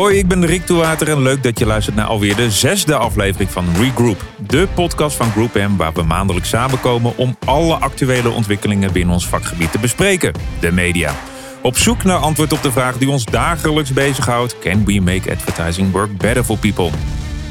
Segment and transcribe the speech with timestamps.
[0.00, 3.50] Hoi, ik ben Rick Toewater en leuk dat je luistert naar alweer de zesde aflevering
[3.50, 4.24] van Regroup.
[4.36, 9.26] De podcast van Group M waar we maandelijks samenkomen om alle actuele ontwikkelingen binnen ons
[9.26, 10.32] vakgebied te bespreken.
[10.60, 11.14] De media.
[11.62, 14.58] Op zoek naar antwoord op de vraag die ons dagelijks bezighoudt.
[14.58, 16.90] Can we make advertising work better for people?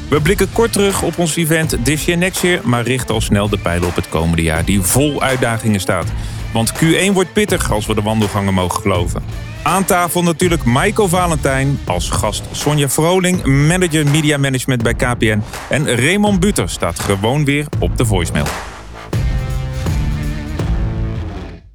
[0.08, 3.48] We blikken kort terug op ons event This Year Next Year, maar richten al snel
[3.48, 6.06] de pijlen op het komende jaar die vol uitdagingen staat.
[6.52, 9.49] Want Q1 wordt pittig als we de wandelgangen mogen geloven.
[9.62, 15.42] Aan tafel natuurlijk Michael Valentijn, als gast Sonja Vroling, manager media management bij KPN.
[15.68, 18.46] En Raymond Buter staat gewoon weer op de voicemail.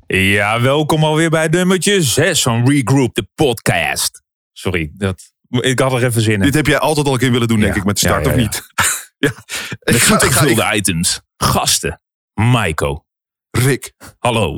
[0.07, 4.21] Ja, welkom alweer bij nummertje 6 van Regroup, de podcast.
[4.53, 6.39] Sorry, dat, ik had er even zin in.
[6.41, 7.79] Dit heb jij altijd al een keer willen doen, denk Ja.
[7.79, 8.61] ik, met de start, Ja, ja, of niet?
[9.27, 9.31] ja.
[9.83, 11.21] Met goed gevulde items.
[11.37, 12.01] Gasten.
[12.65, 12.81] Ik-
[13.51, 13.93] Rick.
[14.19, 14.57] Hallo.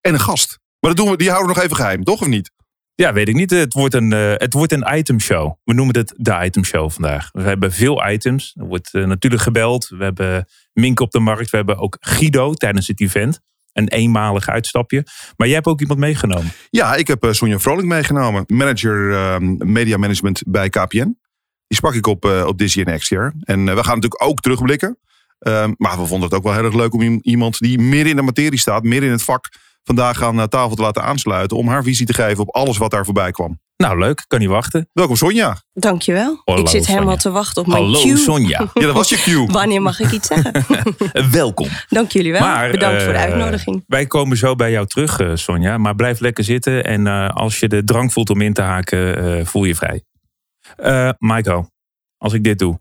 [0.00, 0.58] En een gast.
[0.86, 2.50] Maar dat doen we, die houden we nog even geheim, toch of niet?
[2.94, 3.50] Ja, weet ik niet.
[3.50, 5.54] Het wordt een, eh, het wordt een itemshow.
[5.64, 7.28] We noemen het de itemshow vandaag.
[7.32, 8.54] We hebben veel items.
[8.58, 9.88] Er wordt eh, natuurlijk gebeld.
[9.88, 11.50] We hebben Mink op de markt.
[11.50, 13.40] We hebben ook Guido tijdens het event.
[13.72, 15.06] Een eenmalig uitstapje.
[15.36, 16.52] Maar jij hebt ook iemand meegenomen.
[16.70, 18.44] Ja, ik heb eh, Sonja Vrolijk meegenomen.
[18.46, 21.18] Manager ehm, media management bij KPN.
[21.66, 23.34] Die sprak ik op, op This Year Next Year.
[23.40, 24.98] En we gaan natuurlijk ook terugblikken.
[25.38, 28.16] Ehm, maar we vonden het ook wel heel erg leuk om iemand die meer in
[28.16, 29.48] de materie staat, meer in het vak,
[29.86, 31.56] vandaag aan eh, tafel te laten aansluiten.
[31.56, 33.58] Om haar visie te geven op alles wat daar voorbij kwam.
[33.76, 34.24] Nou, leuk.
[34.26, 34.88] Kan niet wachten.
[34.92, 35.56] Welkom Sonja.
[35.72, 36.40] Dankjewel.
[36.44, 38.16] Hallo, ik zit helemaal te wachten op mijn Hallo cue.
[38.16, 38.68] Sonja.
[38.74, 39.46] Ja, dat was je cue.
[39.52, 40.64] Wanneer mag ik iets zeggen?
[41.30, 41.68] Welkom.
[41.88, 42.40] Dank jullie wel.
[42.40, 43.84] Maar, Bedankt voor de eh, uitnodiging.
[43.86, 45.78] Wij komen zo bij jou terug, eh, Sonja.
[45.78, 46.84] Maar blijf lekker zitten.
[46.84, 50.02] En eh, als je de drang voelt om in te haken, eh, voel je vrij.
[50.76, 51.70] Eh Michael,
[52.18, 52.78] als ik dit doe.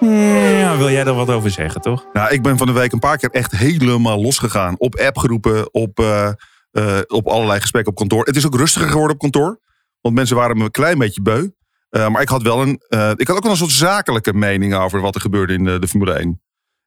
[0.00, 2.06] Ja, wil jij er wat over zeggen, toch?
[2.12, 4.74] Nou, ik ben van de week een paar keer echt helemaal losgegaan.
[4.78, 6.32] Op appgroepen, op, eh,
[6.70, 8.24] eh, op allerlei gesprekken op kantoor.
[8.24, 9.60] Het is ook rustiger geworden op kantoor.
[10.00, 11.48] Want mensen waren me een klein beetje beu.
[11.88, 12.80] Eh, maar ik had wel een.
[13.16, 15.88] ik had ook wel een soort zakelijke mening over wat er gebeurde in de, de
[15.88, 16.42] Formule 1.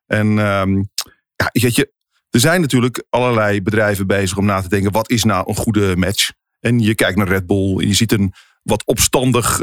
[0.06, 0.76] En ehm,
[1.36, 1.92] ja, weet je,
[2.30, 5.96] er zijn natuurlijk allerlei bedrijven bezig om na te denken: wat is nou een goede
[5.96, 6.32] match?
[6.60, 9.62] En je kijkt naar Red Bull en je ziet een wat opstandig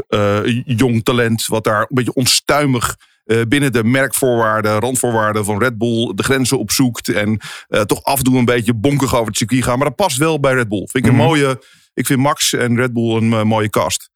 [0.65, 2.97] jong talent, wat daar een beetje onstuimig
[3.47, 7.07] binnen de merkvoorwaarden, randvoorwaarden van Red Bull de grenzen opzoekt.
[7.09, 9.77] En eh, toch af en toe een beetje bonkig over het circuit gaan.
[9.77, 10.87] Maar dat past wel bij Red Bull.
[10.87, 11.25] Vind ik een Mhm.
[11.25, 11.63] mooie.
[11.93, 14.09] Ik vind Max en Red Bull een eh, mooie kast.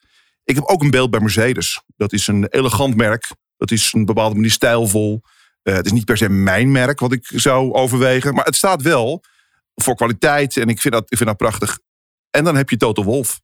[0.43, 1.81] Ik heb ook een beeld bij Mercedes.
[1.97, 3.31] Dat is een elegant merk.
[3.57, 5.21] Dat is een bepaalde manier stijlvol.
[5.61, 8.33] Eh, het is niet per se mijn merk wat ik zou overwegen.
[8.33, 9.23] Maar het staat wel
[9.75, 10.57] voor kwaliteit.
[10.57, 11.79] En ik vind dat, ik vind dat prachtig.
[12.31, 13.41] En dan heb je Toto Wolf.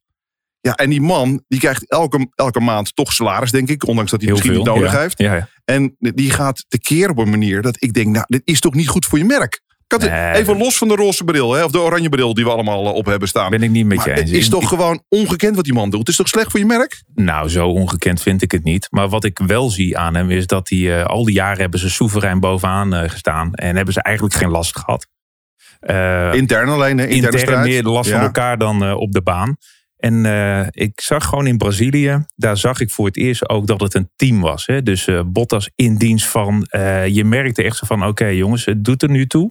[0.62, 3.86] Ja, en die man die krijgt elke, elke maand toch salaris, denk ik.
[3.86, 4.98] Ondanks dat hij misschien niet nodig ja.
[4.98, 5.18] heeft.
[5.18, 5.48] Ja, ja.
[5.64, 8.88] En die gaat tekeer op een manier dat ik denk, nou, dit is toch niet
[8.88, 9.60] goed voor je merk.
[9.86, 10.32] Het- Nee.
[10.34, 12.94] even los van de roze bril, hè, of de oranje bril die we allemaal eh,
[12.94, 13.50] op hebben staan.
[13.50, 14.30] Ben ik niet met maar je eens.
[14.30, 15.98] het is toch ik- gewoon ongekend wat die man doet.
[16.00, 17.02] Het is toch slecht voor je merk?
[17.14, 18.86] Nou, zo ongekend vind ik het niet.
[18.90, 21.80] Maar wat ik wel zie aan hem is dat hij eh, al die jaren hebben
[21.80, 23.54] ze soeverein bovenaan eh, gestaan.
[23.54, 25.06] En hebben ze eigenlijk geen last gehad.
[25.80, 29.56] Eh, Intern alleen, hè, interne intern meer last van elkaar dan op de baan.
[30.02, 33.80] En eh, ik zag gewoon in Brazilië, daar zag ik voor het eerst ook dat
[33.80, 34.66] het een team was.
[34.66, 34.82] Hè?
[34.82, 38.84] Dus eh, Bottas in dienst van, eh, je merkte echt zo van, oké jongens, het
[38.84, 39.50] doet er nu toe.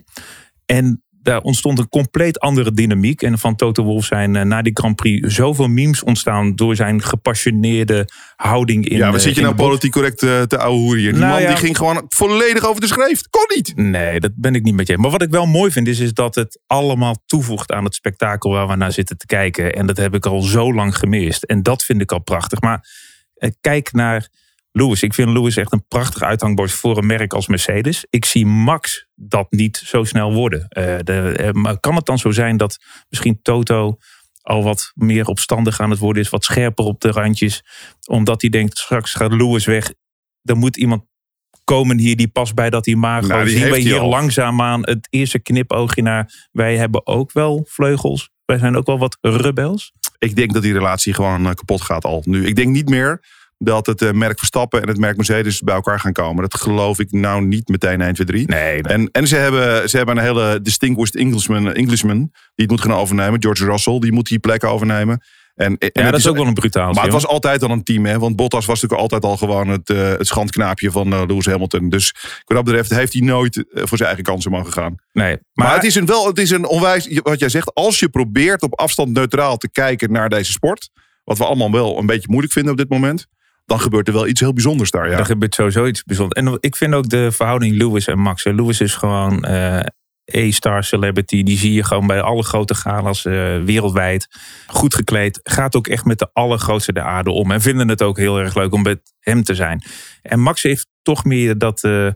[0.65, 3.21] En daar ontstond een compleet andere dynamiek.
[3.21, 7.01] En van Toto Wolff zijn eh, na die Grand Prix zoveel memes ontstaan door zijn
[7.01, 10.99] gepassioneerde houding in Ja, eh, wat zit je nou politiek correct eh, te ouwe hoeren
[10.99, 11.11] hier?
[11.11, 11.47] Die Nou man ja.
[11.47, 13.21] die ging gewoon volledig over de schreef.
[13.29, 13.75] Kon niet.
[13.75, 14.97] Nee, dat ben ik niet met je.
[14.97, 18.51] Maar wat ik wel mooi vind, is, is dat het allemaal toevoegt aan het spektakel
[18.51, 19.73] waar we naar zitten te kijken.
[19.73, 21.43] En dat heb ik al zo lang gemist.
[21.43, 22.61] En dat vind ik al prachtig.
[22.61, 22.87] Maar
[23.35, 24.29] eh, kijk naar
[24.71, 25.03] Lewis.
[25.03, 28.05] Ik vind Lewis echt een prachtig uithangbord voor een merk als Mercedes.
[28.09, 30.65] Ik zie Max dat niet zo snel worden.
[31.03, 32.77] De, maar kan het dan zo zijn dat
[33.09, 33.97] misschien Toto
[34.41, 37.63] al wat meer opstandig aan het worden is, wat scherper op de randjes,
[38.07, 39.93] omdat hij denkt straks gaat Lewis weg,
[40.41, 41.03] dan moet iemand
[41.63, 43.27] komen hier die past bij dat imago.
[43.27, 44.09] Nou, die Zien we hier al.
[44.09, 49.17] langzaamaan het eerste knipoogje naar, wij hebben ook wel vleugels, wij zijn ook wel wat
[49.21, 49.93] rebels.
[50.17, 52.45] Ik denk dat die relatie gewoon eh, kapot gaat al nu.
[52.45, 53.21] Ik denk niet meer
[53.63, 56.41] dat het eh, merk Verstappen en het merk Mercedes bij elkaar gaan komen.
[56.41, 58.45] Dat geloof ik nou niet meteen 1, 2, 3.
[58.47, 62.81] Nee, En, en ze, hebben, ze hebben een hele distinguished Englishman, Englishman die het moet
[62.81, 63.41] gaan overnemen.
[63.41, 65.23] George Russell, die moet die plek overnemen.
[65.55, 66.93] En, en ja, dat is ook wel een brutaal.
[66.93, 68.19] Maar het was altijd al een team, hè?
[68.19, 71.89] Want Bottas was natuurlijk altijd al gewoon het, eh, het schandknaapje van eh, Lewis Hamilton.
[71.89, 74.95] Dus wat dat betreft heeft hij nooit voor zijn eigen kansen mogen gaan.
[75.13, 78.09] Nee, Maar, het is een wel, het is een onwijs, wat jij zegt, als je
[78.09, 80.89] probeert op afstand neutraal te kijken naar deze sport,
[81.23, 83.27] wat we allemaal wel een beetje moeilijk vinden op dit moment,
[83.71, 85.09] dan gebeurt er wel iets heel bijzonders daar.
[85.09, 85.17] Ja.
[85.17, 86.41] Er gebeurt sowieso iets bijzonders.
[86.41, 88.43] En ik vind ook de verhouding Lewis en Max.
[88.43, 89.43] Lewis is gewoon.
[89.43, 89.79] eh,
[90.35, 91.43] A-star celebrity.
[91.43, 94.27] Die zie je gewoon bij alle grote galas uh, wereldwijd.
[94.67, 95.39] Goed gekleed.
[95.43, 97.51] Gaat ook echt met de allergrootste de aarde om.
[97.51, 99.83] En vinden het ook heel erg leuk om met hem te zijn.
[100.21, 101.83] En Max heeft toch meer dat...
[101.83, 102.07] Uh,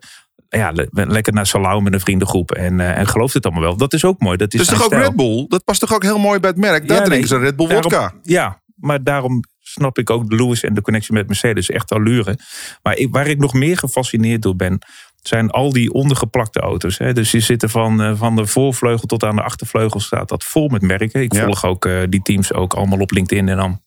[0.49, 3.77] ja, lekker naar Salau met een vriendengroep en, uh, en gelooft het allemaal wel.
[3.77, 4.37] Dat is ook mooi.
[4.37, 5.01] Dat is dus toch ook stijl.
[5.01, 5.45] Red Bull?
[5.47, 6.87] Dat past toch ook heel mooi bij het merk?
[6.87, 8.13] Daar Ja, drinken nee, ze Red Bull vodka.
[8.23, 11.69] Ja, maar daarom snap ik ook de Lewis en de connectie met Mercedes.
[11.69, 12.37] Echt allure.
[12.83, 14.79] Maar ik, waar ik nog meer gefascineerd door ben,
[15.21, 16.97] zijn al die ondergeplakte auto's.
[16.97, 17.13] Hè.
[17.13, 20.67] Dus die zitten van, eh, van de voorvleugel tot aan de achtervleugel staat dat vol
[20.67, 21.21] met merken.
[21.21, 21.43] Ik Ja.
[21.43, 23.81] volg ook eh, die teams ook allemaal op LinkedIn en dan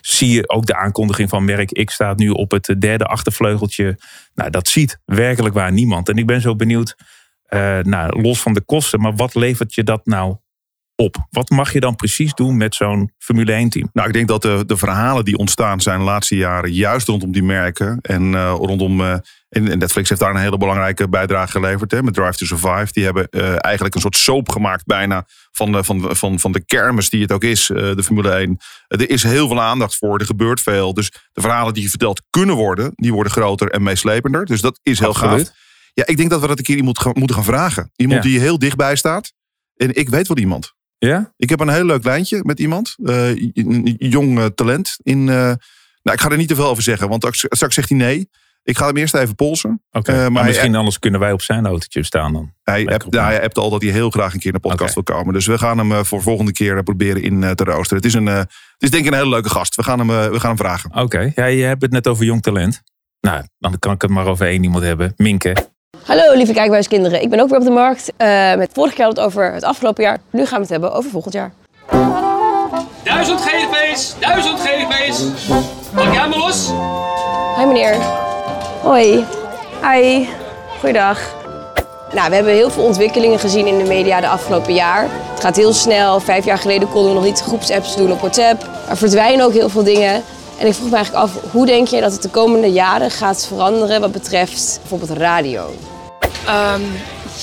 [0.00, 1.70] zie je ook de aankondiging van merk.
[1.72, 3.98] Ik staat nu op het derde achtervleugeltje.
[4.34, 6.08] Nou, dat ziet werkelijk waar niemand.
[6.08, 6.96] En ik ben zo benieuwd,
[7.44, 10.36] eh, nou, los van de kosten, maar wat levert je dat nou
[11.02, 11.26] op?
[11.30, 13.88] Wat mag je dan precies doen met zo'n Formule 1 team?
[13.92, 17.32] Nou, ik denk dat de, de verhalen die ontstaan zijn de laatste jaren juist rondom
[17.32, 17.98] die merken.
[18.00, 19.00] En eh, rondom.
[19.00, 19.16] eh,
[19.48, 22.88] en Netflix heeft daar een hele belangrijke bijdrage geleverd hè, met Drive to Survive.
[22.92, 26.64] Die hebben eh, eigenlijk een soort soap gemaakt bijna van de, van, van, van de
[26.64, 28.56] kermis die het ook is, de Formule 1.
[28.88, 30.94] er is heel veel aandacht voor, er gebeurt veel.
[30.94, 34.44] Dus de verhalen die je verteld kunnen worden, die worden groter en meeslepender.
[34.44, 35.46] Dus dat is heel Absoluut.
[35.46, 35.56] gaaf.
[35.94, 37.90] Ja, ik denk dat we dat een keer iemand gaan, moeten gaan vragen.
[37.96, 38.30] Iemand Ja.
[38.30, 39.32] die heel dichtbij staat.
[39.76, 40.76] En ik weet wel iemand.
[40.98, 41.32] Ja?
[41.36, 42.94] Ik heb een heel leuk lijntje met iemand.
[43.04, 43.34] eh,
[43.98, 44.96] jong eh, talent.
[45.02, 45.34] In, eh,
[46.02, 48.30] nou, ik ga er niet te veel over zeggen, want straks- zegt hij nee.
[48.62, 49.82] Ik ga hem eerst even polsen.
[49.90, 52.52] Eh, maar, maar misschien anders kunnen wij op zijn autootje staan dan.
[52.62, 55.34] Hij hebt, nou, hij al dat hij heel graag een keer de podcast wil komen.
[55.34, 57.96] Dus we gaan hem eh, voor volgende keer proberen in te roosteren.
[57.96, 58.48] Het is, een, het
[58.78, 59.74] is denk ik een hele leuke gast.
[59.74, 60.94] We gaan hem, we gaan hem vragen.
[60.94, 62.82] Oké, ja, je hebt het net over jong talent.
[63.20, 65.12] Nou, dan kan ik het maar over één iemand hebben.
[65.16, 65.56] Minke.
[66.08, 68.12] Hallo lieve kijkbuiskinderen, ik ben ook weer op de markt.
[68.16, 70.18] Eh, met vorige keer hadden het over het afgelopen jaar.
[70.30, 71.52] Nu gaan we het hebben over volgend jaar.
[73.02, 75.22] Duizend GDP's, duizend GDP's.
[75.94, 76.70] Pak jij maar los.
[77.56, 77.96] Hi meneer.
[78.82, 79.24] Hoi.
[79.82, 80.26] Hi.
[80.78, 81.20] Goeiedag.
[82.12, 85.06] Nou, we hebben heel veel ontwikkelingen gezien in de media de afgelopen jaar.
[85.32, 86.20] Het gaat heel snel.
[86.20, 88.66] Vijf jaar geleden konden we nog niet groepsapps doen op WhatsApp.
[88.88, 90.22] Er verdwijnen ook heel veel dingen.
[90.58, 93.46] En ik vroeg me eigenlijk af, hoe denk je dat het de komende jaren gaat
[93.46, 95.70] veranderen wat betreft bijvoorbeeld radio?
[96.46, 96.82] Ehm,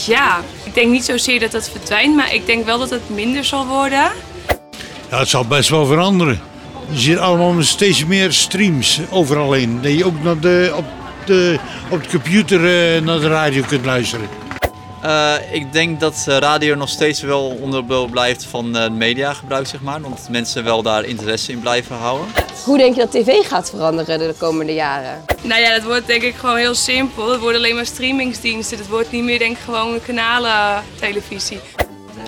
[0.06, 3.45] ja, ik denk niet zozeer dat dat verdwijnt, maar ik denk wel dat het minder
[3.45, 4.12] zal worden.
[5.10, 6.42] Ja, het zal best wel veranderen.
[6.89, 9.81] Je ziet allemaal steeds meer streams overal in.
[9.81, 10.86] Dat je ook naar de, op,
[11.25, 12.60] de, op de computer
[12.95, 14.27] eh, naar de radio kunt luisteren.
[15.02, 19.82] Eh, ik denk dat eh, radio nog steeds wel onderdeel blijft van eh mediagebruik, zeg
[19.82, 20.02] maar.
[20.02, 22.28] Want mensen wel daar interesse in blijven houden.
[22.64, 25.26] Hoe denk je dat tv gaat veranderen de komende jaren?
[25.42, 27.32] Nou ja, dat wordt denk ik gewoon heel simpel.
[27.32, 28.78] Het worden alleen maar streamingsdiensten.
[28.78, 31.60] Het wordt niet meer denk ik gewoon kanalen televisie.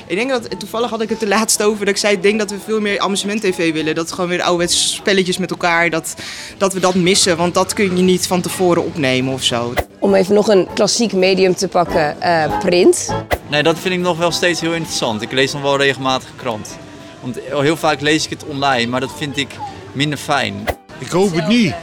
[0.07, 2.39] Ik denk dat, toevallig had ik het er laatst over, dat ik zei, ik denk
[2.39, 3.95] dat we veel meer amusement-tv willen.
[3.95, 6.15] Dat gewoon weer ouderwets spelletjes met elkaar, dat,
[6.57, 7.38] dat we dat missen.
[7.38, 9.74] Want dat kun je niet van tevoren opnemen of zo.
[10.00, 13.13] Om even nog een klassiek medium te pakken, eh, print.
[13.50, 15.21] Nee, dat vind ik nog wel steeds heel interessant.
[15.21, 16.77] Ik lees nog wel regelmatig krant.
[17.21, 19.50] Want heel vaak lees ik het online, maar dat vind ik
[19.92, 20.65] minder fijn.
[20.98, 21.74] Ik hoop het niet.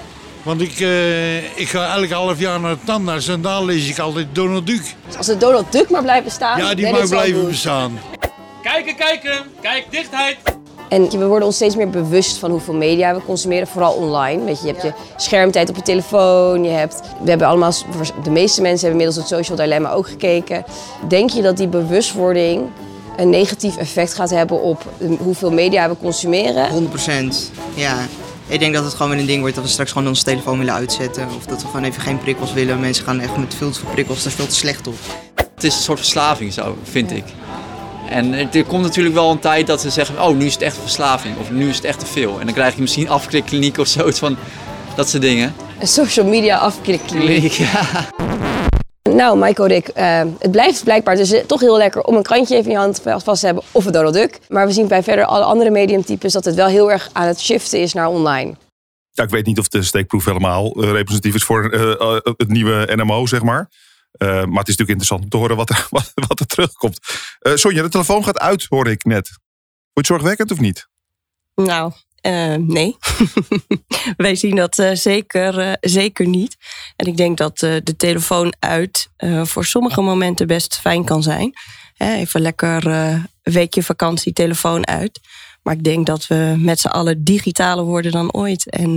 [0.44, 3.98] Want ik, eh, ik ga elk half jaar naar de tandarts en daar lees ik
[3.98, 4.94] altijd Donald Duck.
[5.16, 6.58] Als het Donald Duck maar blijft bestaan.
[6.58, 7.98] Ja, die mag blijven bestaan.
[8.62, 9.32] Kijken, kijken.
[9.60, 10.36] Kijk, dichtheid.
[10.88, 14.44] En we worden ons steeds meer bewust van hoeveel media we consumeren, vooral online.
[14.44, 17.72] Weet je, je hebt je schermtijd op je telefoon, je hebt, we hebben allemaal,
[18.22, 20.64] de meeste mensen hebben inmiddels het social dilemma ook gekeken.
[21.08, 22.62] Denk je dat die bewustwording
[23.16, 26.70] een negatief effect gaat hebben op de- hoeveel media we consumeren?
[26.70, 27.50] 100%.
[27.74, 27.96] Ja.
[28.46, 30.58] Ik denk dat het gewoon weer een ding wordt dat we straks gewoon onze telefoon
[30.58, 31.28] willen uitzetten.
[31.36, 32.80] Of dat we gewoon even geen prikkels willen.
[32.80, 34.94] Mensen gaan echt met veel te veel prikkels, daar is veel te slecht op.
[35.54, 37.24] Het is een soort verslaving zo, vind ik.
[38.08, 40.76] En er komt natuurlijk wel een tijd dat ze zeggen, oh nu is het echt
[40.80, 41.36] verslaving.
[41.38, 42.40] Of nu is het echt te veel.
[42.40, 44.36] En dan krijg je misschien afklikkliniek of zoiets van
[44.96, 45.54] dat soort dingen.
[45.78, 47.52] Een social media afklikkliniek.
[47.52, 48.08] Ja.
[49.14, 52.66] Nou, Michael Rick, eh, het blijft blijkbaar dus toch heel lekker om een krantje even
[52.66, 54.38] in je hand vast te hebben of een Donald Duck.
[54.48, 57.40] Maar we zien bij verder alle andere mediumtypes dat het wel heel erg aan het
[57.40, 58.54] shiften is naar online.
[59.10, 62.48] Ja, ik weet niet of de steekproef helemaal eh, representatief is voor eh, eh, het
[62.48, 63.68] nieuwe NMO, zeg maar.
[64.14, 66.98] Eh, maar het is natuurlijk interessant om te horen wat er, wat, wat er terugkomt.
[67.38, 69.28] Eh Sonja, de telefoon gaat uit, hoor ik net.
[69.28, 69.38] Wordt
[69.92, 70.88] het zorgwekkend of niet?
[71.54, 71.92] Nou,
[72.24, 72.96] eh, nee.
[74.16, 76.56] Wij zien dat eh, zeker, eh, zeker niet.
[76.96, 79.08] En ik denk dat de telefoon uit
[79.42, 81.52] voor sommige momenten best fijn kan zijn.
[81.94, 85.20] Hè, even lekker een weekje vakantie, telefoon uit.
[85.62, 88.70] Maar ik denk dat we met z'n allen digitaler worden dan ooit.
[88.70, 88.94] En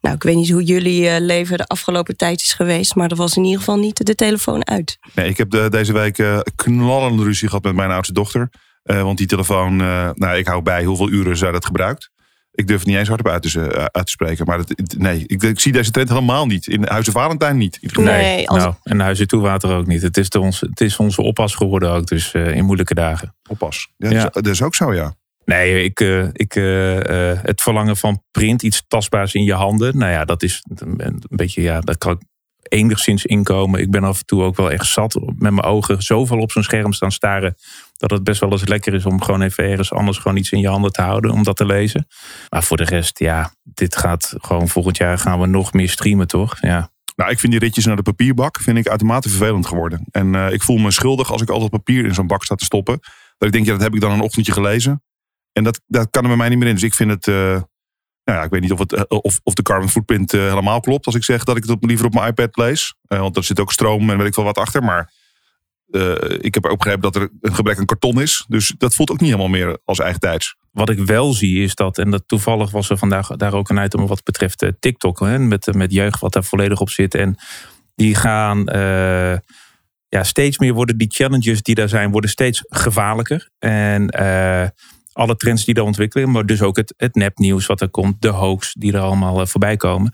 [0.00, 2.94] nou, ik weet niet hoe jullie leven de afgelopen tijd is geweest.
[2.94, 4.98] Maar er was in ieder geval niet de telefoon uit.
[5.14, 8.50] Nee, ik heb de, deze week knallende ruzie gehad met mijn oudste dochter.
[8.82, 12.14] Want die telefoon, nou, ik hou bij hoeveel uren zij dat gebruikt.
[12.56, 14.46] Ik durf het niet eens hardop uit te, eh, uit te spreken.
[14.46, 14.60] Maar
[14.98, 16.66] nee, ik, ik zie deze trend helemaal niet.
[16.66, 17.78] In Huizen Valentijn niet.
[17.82, 18.04] geval.
[18.04, 20.02] Nee, als- nou, en Huizen Toewater ook niet.
[20.02, 23.34] Het is, de ons, het is onze oppas geworden ook, dus eh, in moeilijke dagen.
[23.48, 23.88] Oppas.
[23.96, 24.22] Ja, Ja.
[24.22, 25.14] Dat, is, dat is ook zo, ja.
[25.44, 29.98] Nee, ik, eh, ik, eh, eh, het verlangen van print, iets tastbaars in je handen.
[29.98, 32.18] Nou ja, dat is een, een beetje, ja, dat kan ik
[32.68, 33.80] enigszins inkomen.
[33.80, 36.62] Ik ben af en toe ook wel echt zat met mijn ogen zoveel op zo'n
[36.62, 37.54] scherm staan staren.
[37.96, 40.60] Dat het best wel eens lekker is om gewoon even ergens anders gewoon iets in
[40.60, 41.30] je handen te houden.
[41.30, 42.06] Om dat te lezen.
[42.48, 46.26] Maar voor de rest, ja, dit gaat gewoon volgend jaar gaan we nog meer streamen,
[46.26, 46.56] toch?
[46.60, 46.90] Ja.
[47.16, 50.06] Nou, ik vind die ritjes naar de papierbak vind ik uitermate vervelend geworden.
[50.10, 52.64] En eh, ik voel me schuldig als ik altijd papier in zo'n bak sta te
[52.64, 52.98] stoppen.
[53.38, 55.02] Dat ik denk, ja, dat heb ik dan een ochtendje gelezen.
[55.52, 56.74] En dat, dat kan er bij mij niet meer in.
[56.74, 57.28] Dus ik vind het...
[57.28, 57.60] eh,
[58.26, 60.80] nou ja, ik weet niet of, het, eh, of, of de carbon footprint eh, helemaal
[60.80, 61.06] klopt.
[61.06, 62.94] Als ik zeg dat ik het op, liever op mijn iPad lees.
[63.06, 64.82] Eh, want er zit ook stroom en weet ik wel wat achter.
[64.82, 65.12] Maar
[66.38, 68.44] ik heb ook begrepen dat er een gebrek aan karton is.
[68.48, 70.56] Dus dat voelt ook niet helemaal meer als eigen tijds.
[70.70, 73.84] Wat ik wel zie is dat, en dat toevallig was er vandaag daar ook een
[73.84, 77.14] item wat betreft TikTok, hè, met, met jeugd wat daar volledig op zit.
[77.14, 77.36] En
[77.94, 78.64] die gaan
[80.08, 83.50] ja, steeds meer worden die challenges die daar zijn, worden steeds gevaarlijker.
[83.58, 84.08] En
[85.16, 88.28] alle trends die daar ontwikkelen, maar dus ook het, het nepnieuws wat er komt, de
[88.28, 90.12] hoax die er allemaal eh, voorbij komen.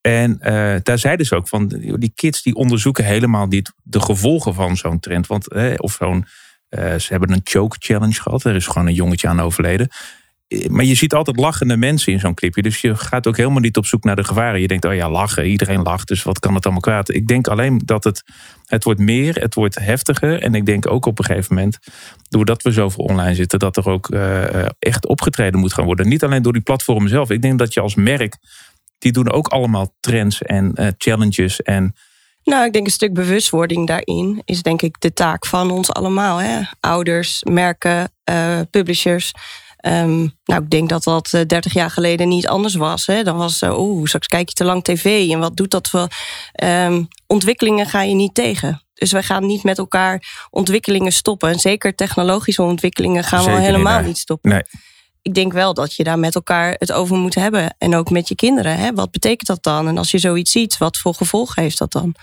[0.00, 4.54] En eh, daar zeiden ze ook van, die kids die onderzoeken helemaal niet de gevolgen
[4.54, 5.26] van zo'n trend.
[5.26, 6.26] Want, eh, of zo'n,
[6.70, 8.44] ze hebben een choke challenge gehad.
[8.44, 9.88] Er is gewoon een jongetje aan overleden.
[10.48, 12.62] Eh, Maar je ziet altijd lachende mensen in zo'n clipje.
[12.62, 14.60] Dus je gaat ook helemaal niet op zoek naar de gevaren.
[14.60, 15.46] Je denkt, oh ja, lachen.
[15.46, 17.08] Iedereen lacht, dus wat kan het allemaal kwaad?
[17.08, 18.22] Ik denk alleen dat het,
[18.64, 20.42] het wordt meer, het wordt heftiger.
[20.42, 21.78] En ik denk ook op een gegeven moment,
[22.28, 26.08] doordat we zoveel online zitten, dat er ook eh, eh, echt opgetreden moet gaan worden.
[26.08, 27.30] Niet alleen door die platformen zelf.
[27.30, 28.36] Ik denk dat je als merk,
[28.98, 31.62] die doen ook allemaal trends en challenges.
[31.62, 31.94] En
[32.44, 36.38] Nou, ik denk een stuk bewustwording daarin is denk ik de taak van ons allemaal.
[36.38, 36.60] Hè?
[36.80, 38.12] Ouders, merken,
[38.70, 39.32] publishers.
[39.76, 43.06] Ehm, nou, ik denk dat dat eh, 30 jaar geleden niet anders was.
[43.06, 43.22] Hè?
[43.22, 45.30] Dan was, eh, oeh, straks kijk je te lang tv.
[45.30, 46.08] En wat doet dat voor...
[46.52, 48.80] ehm, ontwikkelingen ga je niet tegen.
[48.94, 51.50] Dus wij gaan niet met elkaar ontwikkelingen stoppen.
[51.50, 54.50] En zeker technologische ontwikkelingen gaan Zeker we helemaal niet stoppen.
[54.50, 54.62] nee,
[55.22, 57.74] Ik denk wel dat je daar met elkaar het over moet hebben.
[57.78, 58.78] En ook met je kinderen.
[58.78, 58.92] Hè?
[58.92, 59.88] Wat betekent dat dan?
[59.88, 62.14] En als je zoiets ziet, wat voor gevolgen heeft dat dan?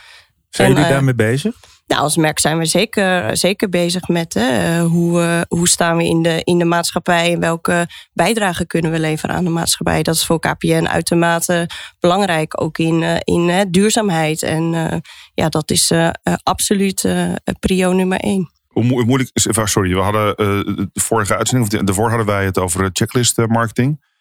[0.49, 1.55] zijn En, jullie eh, daarmee bezig?
[1.87, 6.03] Nou, als merk zijn we zeker, zeker bezig met hè, hoe, eh, hoe staan we
[6.05, 10.03] in de, in de maatschappij en welke bijdrage kunnen we leveren aan de maatschappij.
[10.03, 14.43] Dat is voor KPN uitermate belangrijk, ook in, eh, in eh, duurzaamheid.
[14.43, 14.97] En eh,
[15.33, 18.51] ja, dat is eh, eh, absoluut eh, prio nummer één.
[18.67, 22.45] Hoe mo- moeilijk eh, sorry, we hadden eh, de vorige uitzending, of daarvoor hadden wij
[22.45, 24.11] het over eh, checklist eh, marketing.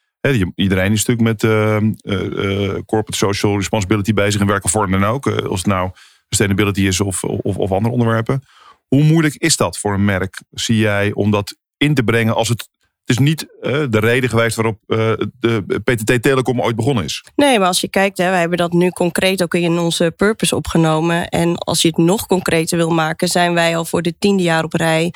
[0.54, 5.04] Iedereen is natuurlijk met eh, eh, eh, corporate social responsibility bezig in welke vorm dan
[5.04, 5.26] ook.
[5.26, 5.90] Eh, het nou
[6.34, 8.42] sustainability is of, of, of andere onderwerpen.
[8.88, 12.48] Hoe moeilijk is dat voor een merk, zie jij, om dat in te brengen als
[12.48, 12.68] het.
[13.04, 17.24] Het is niet eh, de reden geweest waarop eh, de PTT Telecom ooit begonnen is.
[17.36, 20.56] Nee, maar als je kijkt, hè, wij hebben dat nu concreet ook in onze purpose
[20.56, 21.28] opgenomen.
[21.28, 24.64] En als je het nog concreter wil maken, zijn wij al voor de tiende jaar
[24.64, 25.12] op rij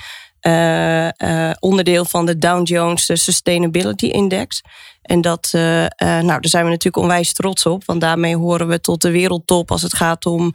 [0.46, 1.08] eh,
[1.48, 4.62] eh, onderdeel van de Dow Jones Sustainability Index.
[5.02, 5.60] En dat, eh,
[5.98, 9.70] nou, daar zijn we natuurlijk onwijs trots op, want daarmee horen we tot de wereldtop
[9.70, 10.52] als het gaat om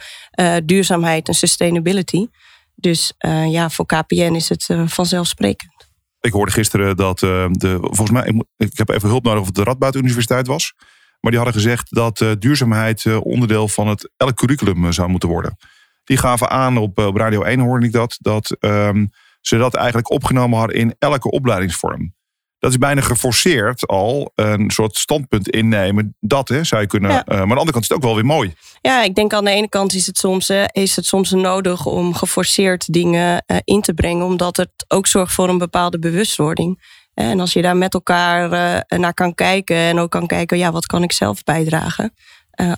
[0.65, 2.27] duurzaamheid en sustainability.
[2.75, 3.13] Dus
[3.47, 5.89] ja, voor KPN is het vanzelfsprekend.
[6.19, 9.63] Ik hoorde gisteren dat de, volgens mij, ik, heb even hulp nodig of het de
[9.63, 10.73] Radboud Universiteit was.
[11.19, 15.57] Maar die hadden gezegd dat duurzaamheid onderdeel van het elk curriculum zou moeten worden.
[16.03, 19.05] Die gaven aan op, op Radio 1 hoorde ik dat, dat ehm,
[19.41, 22.13] ze dat eigenlijk opgenomen hadden in elke opleidingsvorm.
[22.61, 26.15] Dat is bijna geforceerd al een soort standpunt innemen.
[26.19, 27.11] Dat hè, zou je kunnen.
[27.11, 27.25] Ja.
[27.25, 28.53] eh, maar aan de andere kant is het ook wel weer mooi.
[28.81, 31.85] Ja, ik denk aan de ene kant is het soms, eh, is het soms nodig
[31.85, 36.99] om geforceerd dingen eh, in te brengen, omdat het ook zorgt voor een bepaalde bewustwording.
[37.13, 38.49] En als je daar met elkaar
[38.87, 42.13] naar kan kijken en ook kan kijken, ja, wat kan ik zelf bijdragen?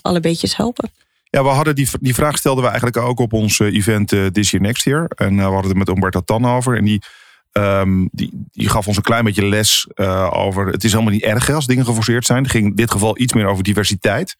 [0.02, 0.92] Alle beetjes helpen.
[1.34, 4.26] Ja, we hadden die, die vraag stelden we eigenlijk ook op ons eh, event eh,
[4.26, 5.08] This Year Next Year.
[5.16, 6.78] En eh, we hadden het met Umberto Tan over.
[6.78, 7.02] En die,
[7.52, 9.88] ehm, die, die gaf ons een klein beetje les
[10.30, 10.68] over...
[10.68, 12.44] Het is helemaal niet erg als dingen geforceerd zijn.
[12.44, 14.36] Het ging in dit geval iets meer over diversiteit.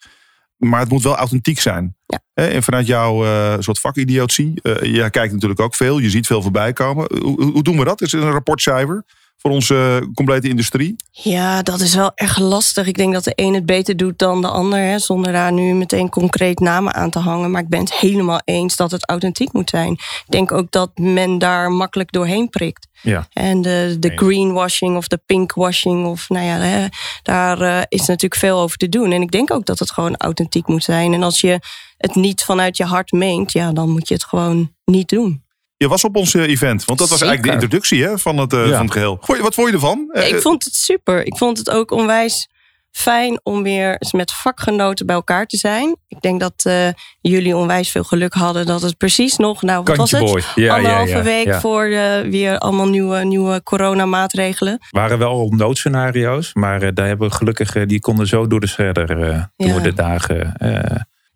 [0.58, 1.96] Maar het moet wel authentiek zijn.
[2.06, 2.20] Ja.
[2.34, 3.24] En vanuit jouw
[3.62, 4.54] soort vakidiotie.
[4.82, 6.00] jij kijkt natuurlijk ook veel.
[6.00, 7.08] Je ziet veel voorbij komen.
[7.22, 8.02] Hoe, hoe- hoe doen we dat?
[8.02, 9.04] Is het een rapportcijfer
[9.44, 10.96] voor onze complete industrie?
[11.12, 12.88] Ja, dat is wel erg lastig.
[12.88, 15.74] Ik denk dat de een het beter doet dan de ander, hè, zonder daar nu
[15.74, 17.52] meteen concreet namen aan te hangen.
[17.52, 19.92] Maar ik ben het helemaal eens dat het authentiek moet zijn.
[19.92, 22.88] Ik denk ook dat men daar makkelijk doorheen prikt.
[23.02, 23.28] Ja.
[23.34, 26.88] En de, de greenwashing of de pinkwashing, of nou ja, hè,
[27.24, 29.12] daar eh, is natuurlijk veel over te doen.
[29.12, 31.14] En ik denk ook dat het gewoon authentiek moet zijn.
[31.14, 31.60] En als je
[31.98, 35.44] het niet vanuit je hart meent, ja, dan moet je het gewoon niet doen.
[35.78, 37.34] Je was op ons eh, event, want dat was Zeker.
[37.36, 38.72] eigenlijk de introductie hè, van, het, eh, Ja.
[38.76, 39.20] van het geheel.
[39.42, 40.10] Wat vond je ervan?
[40.14, 41.26] Ja, Eh, ik vond het super.
[41.26, 42.48] Ik vond het ook onwijs
[42.92, 45.96] fijn om weer eens met vakgenoten bij elkaar te zijn.
[46.08, 46.88] Ik denk dat eh,
[47.22, 50.46] jullie onwijs veel geluk hadden dat het precies nog, nou wat was Kantje het?
[50.46, 50.64] boy.
[50.64, 51.60] Ja, ja, Anderhalve ja, week ja.
[51.60, 51.90] voor
[52.30, 54.80] weer allemaal nieuwe, nieuwe coronamaatregelen.
[54.92, 59.10] waren wel noodscenario's, maar eh, daar hebben we gelukkig, die konden zo door de scherder
[59.30, 59.80] eh, door Ja.
[59.80, 60.54] de dagen.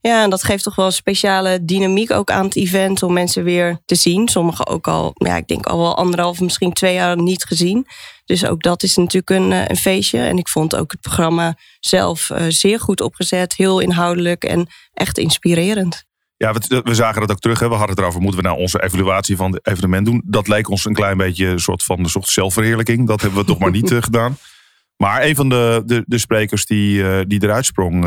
[0.01, 3.43] Ja, en dat geeft toch wel een speciale dynamiek ook aan het event om mensen
[3.43, 4.27] weer te zien.
[4.27, 7.87] Sommigen ook al, ja, ik denk al wel anderhalf, misschien twee jaar niet gezien.
[8.25, 10.19] Dus ook dat is natuurlijk een, eh, een feestje.
[10.19, 15.17] En ik vond ook het programma zelf eh, zeer goed opgezet, heel inhoudelijk en echt
[15.17, 16.05] inspirerend.
[16.37, 17.59] Ja, we, zagen dat ook terug.
[17.59, 17.67] Hè.
[17.67, 20.21] We hadden het erover, moeten we nou onze evaluatie van het evenement doen?
[20.25, 23.07] Dat leek ons een klein beetje een soort van een soort zelfverheerlijking.
[23.07, 24.37] Dat hebben we toch maar niet eh, gedaan.
[24.97, 28.05] Maar een van de, de, de sprekers die, eh, die eruit sprong,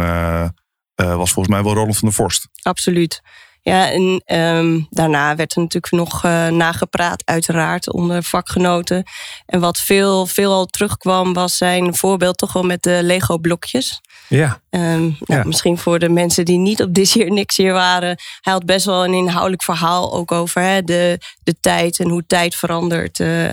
[1.07, 2.49] was volgens mij wel Roland van der Vorst.
[2.63, 3.21] Absoluut.
[3.63, 9.03] Ja, en ehm, daarna werd er natuurlijk nog eh, nagepraat, uiteraard, onder vakgenoten.
[9.47, 14.01] En wat veel, veel al terugkwam, was zijn voorbeeld toch wel met de Lego-blokjes.
[14.29, 15.43] ja, Ehm, nou, Ja.
[15.45, 18.19] Misschien voor de mensen die niet op This Year Niks Year waren.
[18.41, 22.25] Hij had best wel een inhoudelijk verhaal ook over hè, de, de tijd en hoe
[22.27, 23.21] tijd verandert.
[23.21, 23.47] eh,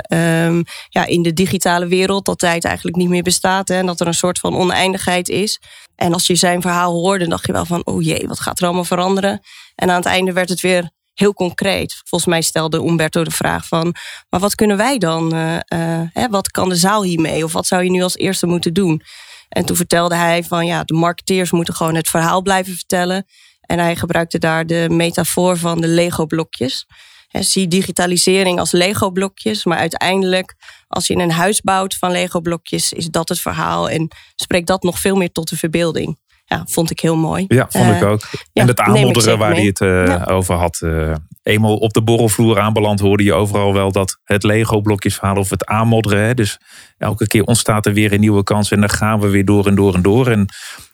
[0.46, 3.68] ehm, ja, in de digitale wereld, dat tijd eigenlijk niet meer bestaat.
[3.68, 5.60] Hè, en dat er een soort van oneindigheid is.
[5.98, 7.86] En als je zijn verhaal hoorde, dacht je wel van...
[7.86, 9.40] oh jee, wat gaat er allemaal veranderen?
[9.76, 12.02] En aan het einde werd het weer heel concreet.
[12.06, 13.96] Volgens mij stelde Umberto de vraag van...
[14.30, 15.34] maar wat kunnen wij dan?
[15.34, 17.44] eh, eh, hè, wat kan de zaal hiermee?
[17.44, 19.02] Of wat zou je nu als eerste moeten doen?
[19.50, 23.26] En toen vertelde hij van ja, de marketeers moeten gewoon het verhaal blijven vertellen.
[23.62, 26.86] En hij gebruikte daar de metafoor van de Lego-blokjes.
[27.32, 30.56] Zie digitalisering als Lego-blokjes, maar uiteindelijk
[30.88, 35.00] als je een huis bouwt van Lego-blokjes, is dat het verhaal en spreekt dat nog
[35.00, 36.18] veel meer tot de verbeelding.
[36.46, 37.46] Ja, vond ik heel mooi.
[37.48, 38.22] ja, vond ik Eh, ook.
[38.54, 40.24] en het aanmodderen waar hij het eh, Ja.
[40.24, 40.82] over had.
[40.82, 41.14] eh,
[41.44, 46.22] eenmaal op de borrelvloer aanbeland hoorde je overal wel dat het Lego-blokjesverhaal of het aanmodderen.
[46.24, 46.60] Hè, dus
[46.98, 49.76] elke keer ontstaat er weer een nieuwe kans en dan gaan we weer door en
[49.76, 50.28] door en door.
[50.28, 50.48] En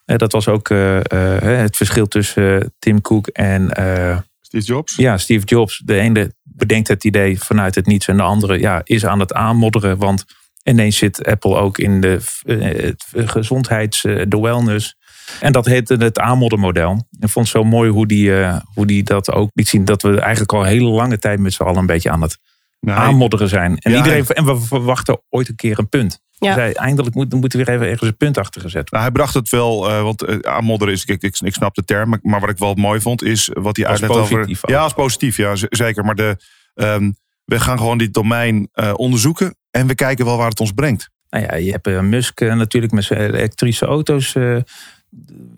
[0.05, 4.95] dat was ook eh, eh, het verschil tussen Tim Cook en eh, Steve Jobs.
[4.95, 5.81] ja, Steve Jobs.
[5.85, 9.33] De ene bedenkt het idee vanuit het niets en de andere ja, is aan het
[9.33, 9.97] aanmodderen.
[9.97, 10.25] Want
[10.63, 12.91] ineens zit Apple ook in de eh,
[13.27, 14.95] gezondheids, eh, de wellness.
[15.39, 17.07] En dat heette het aanmoddermodel.
[17.19, 19.85] Ik vond het zo mooi hoe die, eh, hoe die dat ook liet zien.
[19.85, 22.37] Dat we eigenlijk al een hele lange tijd met z'n allen een beetje aan het
[22.85, 23.77] aanmodderen zijn.
[23.77, 26.21] En, Ja, iedereen, en we verwachten ooit een keer een punt.
[26.43, 26.53] Ja.
[26.53, 28.99] Zei, eindelijk moet, moet er weer even ergens een punt achter gezet worden.
[28.99, 31.83] Nou, hij bracht het wel, eh, want eh, aanmodderen is, ik, ik, ik snap de
[31.83, 34.57] term, maar- wat ik wel mooi vond is wat hij uitlegt over.
[34.69, 36.05] Ja, als positief, ja, zeker.
[36.05, 36.37] Maar de,
[36.73, 37.11] ehm,
[37.45, 41.09] we gaan gewoon dit domein eh, onderzoeken en we kijken wel waar het ons brengt.
[41.29, 44.35] Nou ja, je hebt Musk natuurlijk met zijn elektrische auto's.
[44.35, 44.57] eh,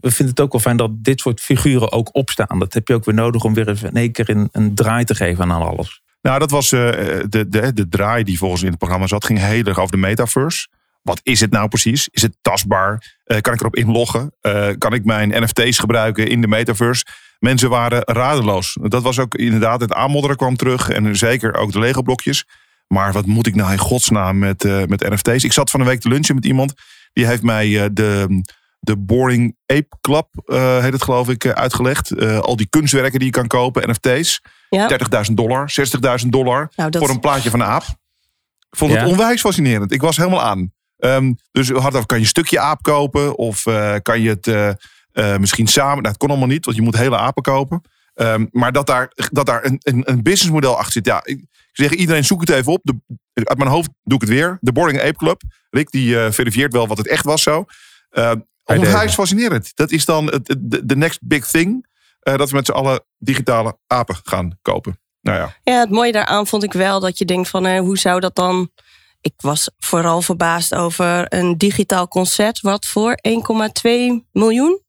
[0.02, 2.60] we vinden het ook wel fijn dat dit soort figuren ook opstaan.
[2.60, 5.04] Dat heb je ook weer nodig om weer even in één keer een, een draai
[5.04, 6.02] te geven aan alles.
[6.26, 6.80] Nou, dat was eh,
[7.30, 9.98] de, de, de draai die volgens in het programma zat, ging heel erg over de
[9.98, 10.68] metaverse.
[11.02, 12.08] Wat is het nou precies?
[12.12, 13.18] Is het tastbaar?
[13.24, 14.32] Eh, kan ik erop inloggen?
[14.42, 17.06] Eh, kan ik mijn NFT's gebruiken in de metaverse?
[17.40, 18.78] Mensen waren radeloos.
[18.82, 20.90] Dat was ook inderdaad, het aanmodderen kwam terug.
[20.90, 22.46] En zeker ook de Lego-blokjes.
[22.88, 25.44] Maar wat moet ik nou in godsnaam met, met NFT's?
[25.44, 26.74] Ik zat van een week te lunchen met iemand.
[27.14, 28.42] Die heeft mij de,
[28.86, 32.12] de Boring Ape Club, eh, heet het geloof ik, eh, uitgelegd.
[32.12, 34.42] Eh, al die kunstwerken die je kan kopen, NFT's.
[34.70, 34.88] Ja.
[34.88, 37.84] 30.000 dollar, 60.000 dollar Nou, dat- voor een plaatje van een aap.
[38.70, 39.92] Ik vond het onwijs fascinerend.
[39.92, 40.74] Ik was helemaal aan.
[40.98, 43.38] Ehm, dus we hadden over, kan je een stukje aap kopen?
[43.38, 44.78] Of eh, kan je het
[45.40, 45.94] misschien samen...
[45.94, 47.82] Nou, dat kon allemaal niet, want je moet hele apen kopen.
[48.14, 51.06] Ehm, maar dat daar, dat daar een, een, een businessmodel achter zit.
[51.06, 52.80] Ja, ik zeg iedereen zoek het even op.
[52.84, 52.96] De,
[53.34, 54.58] uit mijn hoofd doe ik het weer.
[54.62, 55.42] De Boring Ape Club.
[55.70, 57.66] Rick die verifieert wel wat het echt was zo.
[58.10, 59.10] Ehm Deze.
[59.10, 59.72] fascinerend.
[59.76, 60.26] Dat is dan
[60.84, 61.86] de next big thing.
[62.20, 65.00] eh, dat we met z'n allen digitale apen gaan kopen.
[65.22, 65.56] Nou ja.
[65.64, 68.36] Ja, het mooie daaraan vond ik wel dat je denkt van eh, hoe zou dat
[68.36, 68.70] dan.
[69.22, 74.82] Ik was vooral verbaasd over een digitaal concert wat voor 1,2 miljoen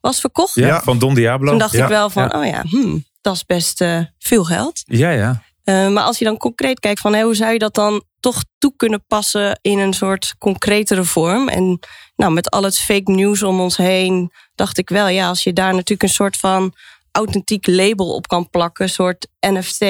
[0.00, 0.54] was verkocht.
[0.54, 0.82] Ja, Ja.
[0.82, 1.50] van Don Diablo.
[1.50, 4.44] Toen dacht Ja, ik wel van, Ja, oh ja, hmm, dat is best eh, veel
[4.44, 4.82] geld.
[4.84, 5.10] ja.
[5.10, 5.42] ja.
[5.64, 8.72] Eh, maar als je dan concreet kijkt van hoe zou je dat dan toch toe
[8.76, 11.48] kunnen passen in een soort concretere vorm?
[11.48, 11.78] En
[12.16, 15.52] nou, met al het fake news om ons heen, dacht ik wel, ja, als je
[15.52, 16.74] daar natuurlijk een soort van
[17.12, 19.84] authentiek label op kan plakken, een soort NFT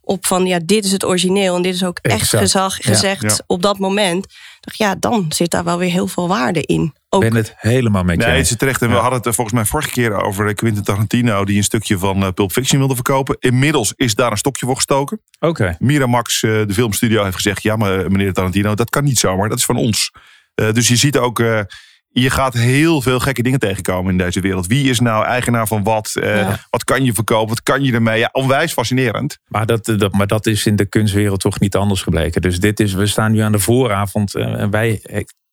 [0.00, 3.22] op van ja, dit is het origineel en dit is ook echt gezag, Ja, gezegd
[3.22, 3.38] ja.
[3.46, 4.26] op dat moment.
[4.60, 6.94] Dacht ja, dan zit daar wel weer heel veel waarde in.
[7.14, 8.82] Ook Ik ben het helemaal met je Nee, het is terecht.
[8.82, 11.44] En we hadden het volgens mij vorige keer over eh, Quentin Tarantino...
[11.44, 13.36] die een stukje van eh, Pulp Fiction wilde verkopen.
[13.40, 15.20] Inmiddels is daar een stokje voor gestoken.
[15.40, 15.76] Oké.
[15.78, 17.62] Miramax, eh, de filmstudio, heeft gezegd...
[17.62, 19.48] ja, maar meneer Tarantino, dat kan niet zomaar.
[19.48, 20.10] Dat is van ons.
[20.54, 21.40] Eh, dus je ziet ook...
[21.40, 21.60] eh,
[22.08, 24.66] Je gaat heel veel gekke dingen tegenkomen in deze wereld.
[24.66, 26.12] Wie is nou eigenaar van wat?
[26.14, 26.58] Eh, Ja.
[26.70, 27.48] Wat kan je verkopen?
[27.48, 28.18] Wat kan je ermee?
[28.18, 29.38] Ja, onwijs fascinerend.
[29.46, 32.42] Maar dat, dat, maar dat is in de kunstwereld toch niet anders gebleken.
[32.42, 35.00] Dus dit is, we staan nu aan de vooravond en wij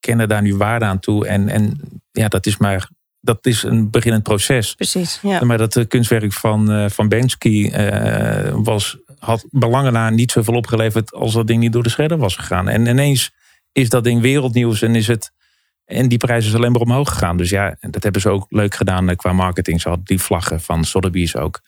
[0.02, 1.28] kennen daar nu waarde aan toe.
[1.28, 1.80] En, en
[2.12, 2.90] ja, dat is maar
[3.22, 4.76] dat is een beginnend proces.
[4.76, 5.44] Precies, ja.
[5.44, 10.54] Maar dat eh, kunstwerk van, eh, van Banksy eh, was, had belangen na niet zoveel
[10.56, 12.70] opgeleverd als dat ding niet door de scherder was gegaan.
[12.70, 13.32] En ineens
[13.72, 15.32] is dat ding wereldnieuws en is het.
[15.86, 17.38] En die prijs is alleen maar omhoog gegaan.
[17.38, 19.82] Dus ja, dat hebben ze ook leuk gedaan qua marketing.
[19.82, 21.62] Ze hadden die vlaggen van Sotheby's ook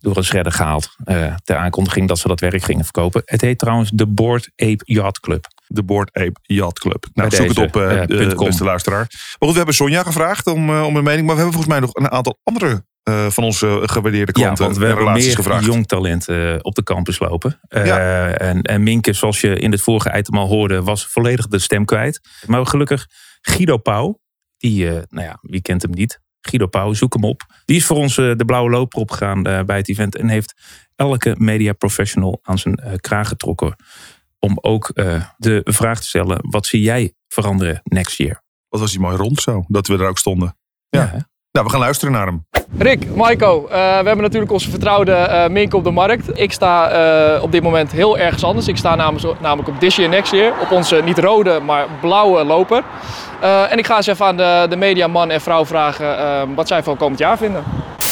[0.00, 0.96] door een shredder gehaald.
[1.04, 3.22] eh, ter aankondiging dat ze dat werk gingen verkopen.
[3.24, 5.46] Het heet trouwens de Board Ape Yacht Club.
[5.68, 7.06] De Board Ape Yacht Club.
[7.12, 8.46] Nou, Bij zoek deze, het op, punt com.
[8.46, 9.06] beste luisteraar.
[9.08, 11.26] Maar goed, we hebben Sonja gevraagd om, eh, om een mening.
[11.26, 14.64] Maar we hebben volgens mij nog een aantal andere eh, van onze gewaardeerde Ja, klanten
[14.64, 15.64] want we en hebben relaties meer gevraagd.
[15.64, 16.28] jong talent
[16.62, 17.60] op de campus lopen.
[17.68, 18.28] Ja.
[18.30, 21.84] en, en Minke, zoals je in het vorige item al hoorde, was volledig de stem
[21.84, 22.20] kwijt.
[22.46, 23.06] Maar gelukkig
[23.40, 24.20] Guido Pauw,
[24.56, 26.20] die, nou ja, wie kent hem niet?
[26.40, 27.42] Guido Pauw, zoek hem op.
[27.64, 30.16] Die is voor ons de blauwe loper opgegaan bij het event.
[30.16, 30.54] En heeft
[30.96, 33.76] elke media professional aan zijn kraag getrokken.
[34.38, 38.42] Om ook eh, de vraag te stellen, wat zie jij veranderen next year?
[38.68, 40.56] Wat was die mooi rond zo, dat we er ook stonden.
[40.88, 41.26] Ja.
[41.52, 42.46] Nou, we gaan luisteren naar hem.
[42.78, 46.40] Rick, Maiko, eh, we hebben natuurlijk onze vertrouwde eh Mink op de markt.
[46.40, 48.68] Ik sta eh, op dit moment heel ergens anders.
[48.68, 52.44] Ik sta namelijk, namelijk op This Year Next Year, op onze niet rode, maar blauwe
[52.44, 52.84] loper.
[53.40, 56.68] Eh, en ik ga eens even aan de, de mediaman en vrouw vragen eh, wat
[56.68, 57.64] zij van komend jaar vinden.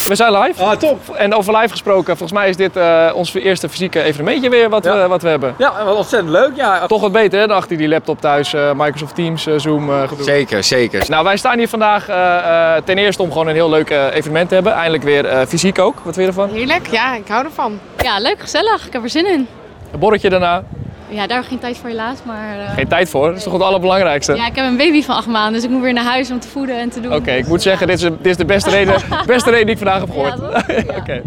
[0.09, 0.62] We zijn live.
[0.62, 1.14] Ah, top.
[1.14, 4.85] En over live gesproken, volgens mij is dit eh, ons eerste fysieke evenementje weer wat,
[4.85, 5.55] we, wat we hebben.
[5.59, 6.51] Ja, wat ontzettend leuk.
[6.57, 6.87] Ja.
[6.87, 10.09] Toch wat beter hè, dan achter die laptop thuis, eh, Microsoft Teams, eh, Zoom eh,
[10.09, 10.25] gedoe.
[10.25, 11.05] Zeker, zeker.
[11.09, 12.37] Nou, wij staan hier vandaag eh,
[12.77, 14.73] eh, ten eerste om gewoon een heel leuk eh, evenement te hebben.
[14.73, 15.95] Eindelijk weer eh, fysiek ook.
[15.95, 16.51] Wat vind je ervan?
[16.51, 17.79] Heerlijk, ja, ik hou ervan.
[18.03, 18.87] Ja, leuk, gezellig.
[18.87, 19.47] Ik heb er zin in.
[19.92, 20.62] Een borreltje daarna.
[21.09, 22.59] Ja, daar geen tijd voor helaas, maar...
[22.59, 24.35] eh, Geen tijd voor, dat is toch het allerbelangrijkste?
[24.35, 26.40] Ja, ik heb een baby van acht maanden, dus ik moet weer naar huis om
[26.40, 27.14] te voeden en te doen.
[27.14, 28.95] Oké, ik moet zeggen, dit is, dit is de beste reden,
[29.27, 30.40] beste reden die ik vandaag heb gehoord.
[31.01, 31.23] Oké.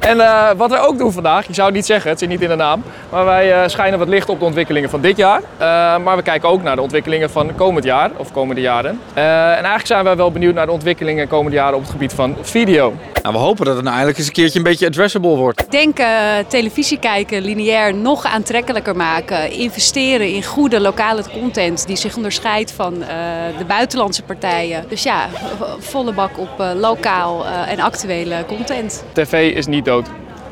[0.00, 2.40] En eh, wat we ook doen vandaag, je zou het niet zeggen, het zit niet
[2.40, 5.40] in de naam, maar wij eh, schijnen wat licht op de ontwikkelingen van dit jaar.
[5.56, 5.66] Eh,
[6.04, 9.00] maar we kijken ook naar de ontwikkelingen van komend jaar, of komende jaren.
[9.14, 12.12] Eh, en eigenlijk zijn wij wel benieuwd naar de ontwikkelingen komende jaren op het gebied
[12.12, 12.94] van video.
[13.22, 15.60] Nou, we hopen dat het nou eindelijk eens een keertje een beetje addressable wordt.
[15.60, 16.08] Ik denk eh,
[16.48, 19.50] televisie kijken, lineair, nog aantrekkelijker maken.
[19.50, 23.08] Investeren in goede lokale content die zich onderscheidt van eh,
[23.58, 24.84] de buitenlandse partijen.
[24.88, 25.28] Dus ja,
[25.78, 29.04] volle bak op eh, lokaal eh, en actuele content.
[29.12, 30.08] TV is niet dood.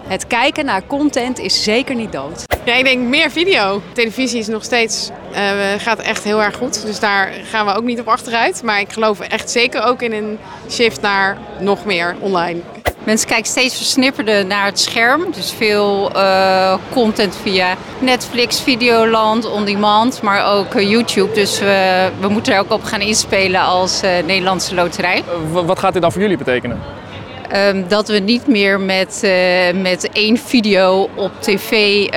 [0.07, 2.45] Het kijken naar content is zeker niet dood.
[2.65, 3.83] Ja, ik denk meer video.
[3.93, 7.85] Televisie is nog steeds, eh, gaat echt heel erg goed, dus daar gaan we ook
[7.85, 8.63] niet op achteruit.
[8.63, 12.61] Maar ik geloof echt zeker ook in een shift naar nog meer online.
[13.09, 15.25] Mensen kijken steeds versnipperder naar het scherm.
[15.33, 21.35] Dus veel eh, content via Netflix, Videoland, On Demand, maar ook eh, YouTube.
[21.35, 25.25] Dus we, we moeten er ook op gaan inspelen als eh, Nederlandse loterij.
[25.53, 26.98] Wat gaat dit dan voor jullie betekenen?
[27.49, 31.73] Ehm, dat we niet meer met, eh, met één video op tv
[32.05, 32.11] eh,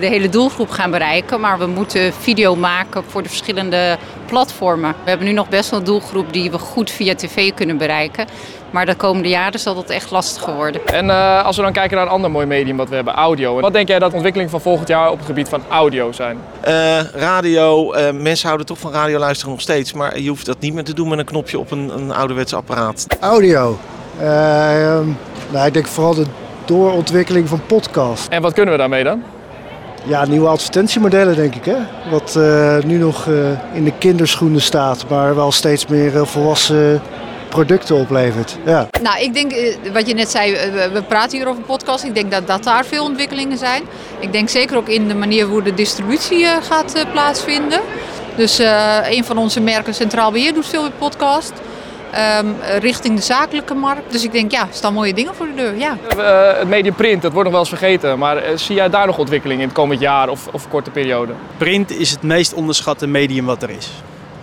[0.00, 1.40] de hele doelgroep gaan bereiken.
[1.40, 4.94] Maar we moeten video maken voor de verschillende platformen.
[5.04, 8.26] We hebben nu nog best wel een doelgroep die we goed via tv kunnen bereiken.
[8.74, 10.86] Maar de komende jaren zal dat echt lastiger worden.
[10.86, 13.60] En eh, als we dan kijken naar een ander mooi medium wat we hebben, audio.
[13.60, 16.38] Wat denk jij dat de ontwikkeling van volgend jaar op het gebied van audio zijn?
[16.60, 20.60] Eh, radio, eh, mensen houden toch van radio luisteren nog steeds, maar je hoeft dat
[20.60, 23.06] niet meer te doen met een knopje op een, een ouderwets apparaat.
[23.20, 23.78] Audio.
[24.20, 25.06] Eh, ehm,
[25.50, 26.24] nou, ik denk vooral de
[26.64, 28.28] doorontwikkeling van podcast.
[28.28, 29.22] En wat kunnen we daarmee dan?
[30.04, 31.64] Ja, nieuwe advertentiemodellen denk ik.
[31.64, 31.76] Hè?
[32.10, 33.34] Wat eh, nu nog eh,
[33.76, 37.02] in de kinderschoenen staat, maar wel steeds meer volwassen
[37.48, 38.56] producten oplevert.
[38.64, 38.86] Ja.
[39.02, 40.52] Nou, ik denk, wat je net zei,
[40.92, 42.04] we- praten hier over podcast.
[42.04, 43.82] Ik denk dat, dat daar veel ontwikkelingen zijn.
[44.18, 47.80] Ik denk zeker ook in de manier hoe de distributie eh, gaat plaatsvinden.
[48.36, 51.52] Dus eh, een van onze merken, Centraal Beheer, doet veel met podcast.
[52.14, 54.12] Ehm, eh, richting de zakelijke markt.
[54.12, 55.76] Dus ik denk, ja, er staan mooie dingen voor de deur.
[55.76, 55.96] Ja.
[56.16, 58.18] Eh, het medium print, dat wordt nog wel eens vergeten.
[58.18, 61.32] Maar eh, zie jij daar nog ontwikkeling in het komend jaar of, of korte periode?
[61.56, 63.90] Print is het meest onderschatte medium wat er is.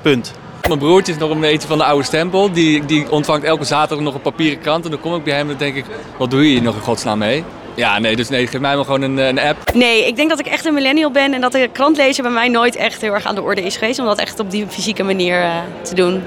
[0.02, 0.32] Punt.
[0.68, 2.52] Mijn broertje is nog een beetje van de oude stempel.
[2.52, 4.86] Die, die ontvangt elke zaterdag nog een papieren krant.
[4.86, 5.86] En dan kom ik bij hem en dan denk ik,
[6.18, 7.44] wat doe je hier nog in godsnaam mee?
[7.76, 9.74] Ja, nee, dus nee, geef mij maar gewoon een, een app.
[9.74, 12.32] Nee, ik denk dat ik echt een millennial ben en dat de krant lezen bij
[12.32, 14.00] mij nooit echt heel erg aan de orde is geweest.
[14.00, 16.24] Om dat echt op die fysieke manier eh, te doen.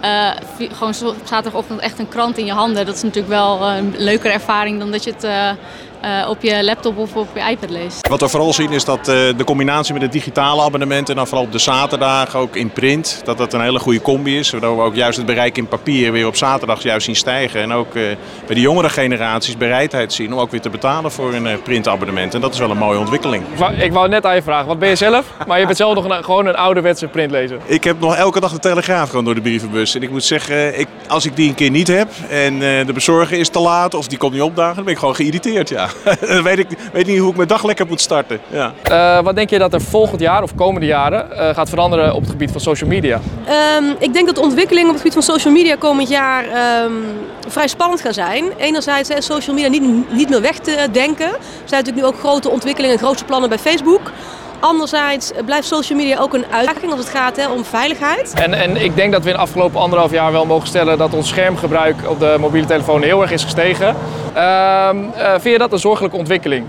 [0.00, 2.86] Eh, vi- gewoon zaterdagochtend echt een krant in je handen.
[2.86, 5.56] Dat is natuurlijk wel eh, een leukere ervaring dan dat je het
[6.00, 8.08] eh, op je laptop of op je iPad leest.
[8.08, 9.04] Wat we vooral zien is dat eh,
[9.36, 13.20] de combinatie met het digitale abonnement en dan vooral op de zaterdag ook in print,
[13.24, 14.50] dat dat een hele goede combi is.
[14.50, 17.60] Waardoor we ook juist het bereik in papier weer op zaterdag juist zien stijgen.
[17.60, 18.02] En ook eh,
[18.46, 22.34] bij de jongere generaties bereidheid zien om ook weer te betalen voor een printabonnement.
[22.34, 23.44] En dat is wel een mooie ontwikkeling.
[23.52, 25.26] Ik wou, ik wou net aan je vragen, wat ben je zelf?
[25.46, 27.58] Maar je bent zelf nog een, gewoon een ouderwetse printlezer.
[27.64, 29.94] Ik heb nog elke dag de Telegraaf gewoon door de brievenbus.
[29.94, 32.92] En ik moet zeggen, ik, als ik die een keer niet heb en eh, de
[32.92, 35.68] bezorger is te laat of die komt niet opdagen, dan ben ik gewoon geïrriteerd.
[35.68, 35.89] Ja.
[36.28, 38.40] dan weet ik weet niet hoe ik mijn dag lekker moet starten.
[38.48, 38.72] Ja.
[38.82, 42.20] Eh, wat denk je dat er volgend jaar of komende jaren eh, gaat veranderen op
[42.20, 43.20] het gebied van social media?
[43.46, 46.92] Ehm, ik denk dat de ontwikkelingen op het gebied van social media komend jaar ehm,
[47.48, 48.44] vrij spannend gaan zijn.
[48.56, 51.26] Enerzijds is social media niet, niet meer weg te denken.
[51.26, 54.10] Er zijn natuurlijk nu ook grote ontwikkelingen en grote plannen bij Facebook.
[54.60, 58.32] Anderzijds blijft social media ook een uitdaging als het gaat hè, om veiligheid.
[58.34, 61.14] En, en ik denk dat we in de afgelopen anderhalf jaar wel mogen stellen dat
[61.14, 63.96] ons schermgebruik op de mobiele telefoon heel erg is gestegen.
[64.34, 66.64] Ehm, eh, vind je dat een zorgelijke ontwikkeling?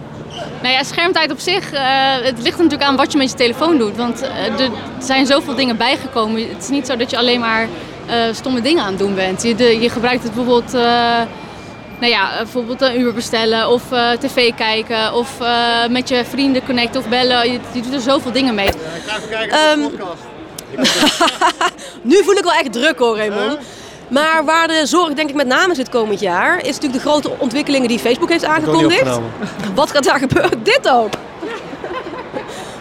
[0.62, 1.82] Nou ja, schermtijd op zich, eh,
[2.22, 3.98] het ligt er natuurlijk aan wat je met je telefoon doet.
[3.98, 6.50] Want eh, er zijn zoveel dingen bijgekomen.
[6.50, 7.68] Het is niet zo dat je alleen maar
[8.12, 9.44] eh, stomme dingen aan het doen bent.
[9.44, 11.22] Je, de, je gebruikt het bijvoorbeeld, eh,
[12.02, 16.66] nou ja, bijvoorbeeld een Uber bestellen of eh, tv kijken of eh, met je vrienden
[16.66, 17.52] connecten of bellen.
[17.52, 18.70] Je, je doet er zoveel dingen mee.
[19.50, 19.80] Ehm,
[22.12, 23.58] nu voel ik wel echt druk hoor, Raymond.
[24.08, 26.58] Maar waar de zorg denk ik met name zit komend jaar...
[26.58, 29.20] is natuurlijk de grote ontwikkelingen die Facebook heeft aangekondigd.
[29.76, 30.64] Wat gaat daar gebeuren?
[30.74, 31.14] Dit ook!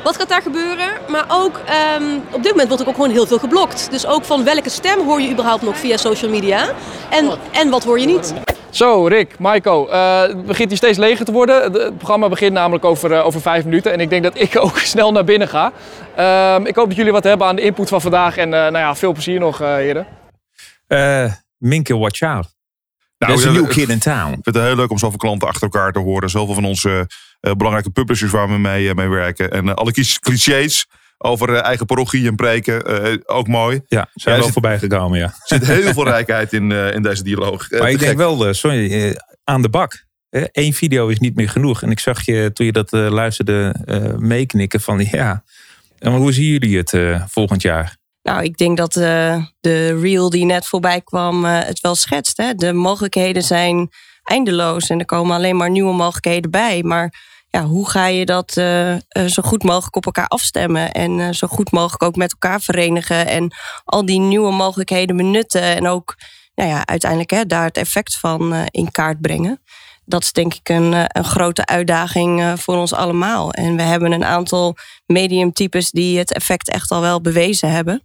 [0.02, 0.88] Wat gaat daar gebeuren?
[1.08, 3.88] Maar ook ehm, op dit moment wordt er ook gewoon heel veel geblokt.
[3.90, 6.74] Dus ook van welke stem hoor je überhaupt nog via social media?
[7.08, 8.34] En, en wat hoor je niet?
[8.70, 11.62] Zo, Rick, Maiko, eh, het begint hier steeds leger te worden.
[11.62, 14.78] Het- programma begint namelijk over, eh, over vijf minuten en ik denk dat ik ook
[14.78, 15.72] snel naar binnen ga.
[16.16, 18.78] Ehm, ik hoop dat jullie wat hebben aan de input van vandaag en eh, nou
[18.78, 20.06] ja, veel plezier nog, eh, heren.
[20.86, 22.58] Eh, Minke, watch out.
[23.18, 24.28] Nou, There's a new kid in town.
[24.28, 26.30] Ik vind het heel leuk om zoveel klanten achter elkaar te horen.
[26.30, 27.06] Zoveel van onze
[27.40, 29.50] eh, belangrijke publishers waar we mee, eh, mee werken.
[29.50, 30.86] En eh, alle clichés
[31.22, 33.80] over eh, eigen parochie en preken, eh, ook mooi.
[33.86, 35.24] Ja, zijn er wel voorbij gekomen, ja.
[35.24, 37.70] er zit heel veel rijkheid in, eh, in deze dialoog.
[37.70, 38.16] Maar ik denk gek.
[38.16, 40.08] wel, sorry, aan de bak.
[40.30, 41.82] Eén video is niet meer genoeg.
[41.82, 45.42] En ik zag je, toen je dat luisterde, eh, meeknikken van ja.
[46.00, 47.96] En maar hoe zien jullie het eh, volgend jaar?
[48.22, 52.36] Nou, ik denk dat eh, de reel die net voorbij kwam eh, het wel schetst.
[52.36, 52.54] Hè?
[52.54, 53.88] De mogelijkheden zijn
[54.22, 56.82] eindeloos en er komen alleen maar nieuwe mogelijkheden bij.
[56.82, 57.14] Maar
[57.50, 61.32] ja, hoe ga je dat eh, eh, zo goed mogelijk op elkaar afstemmen en eh,
[61.32, 66.16] zo goed mogelijk ook met elkaar verenigen en al die nieuwe mogelijkheden benutten en ook
[66.54, 69.62] nou ja, uiteindelijk hè, daar het effect van in kaart brengen.
[70.04, 73.52] Dat is denk ik een, een grote uitdaging voor ons allemaal.
[73.52, 78.04] En we hebben een aantal mediumtypes die het effect echt al wel bewezen hebben.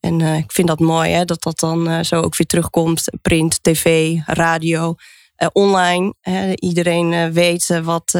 [0.00, 3.04] En ik vind dat mooi hè, dat dat dan zo ook weer terugkomt.
[3.22, 4.94] Print, tv, radio,
[5.52, 6.14] online.
[6.20, 6.52] Hè.
[6.54, 8.14] Iedereen weet wat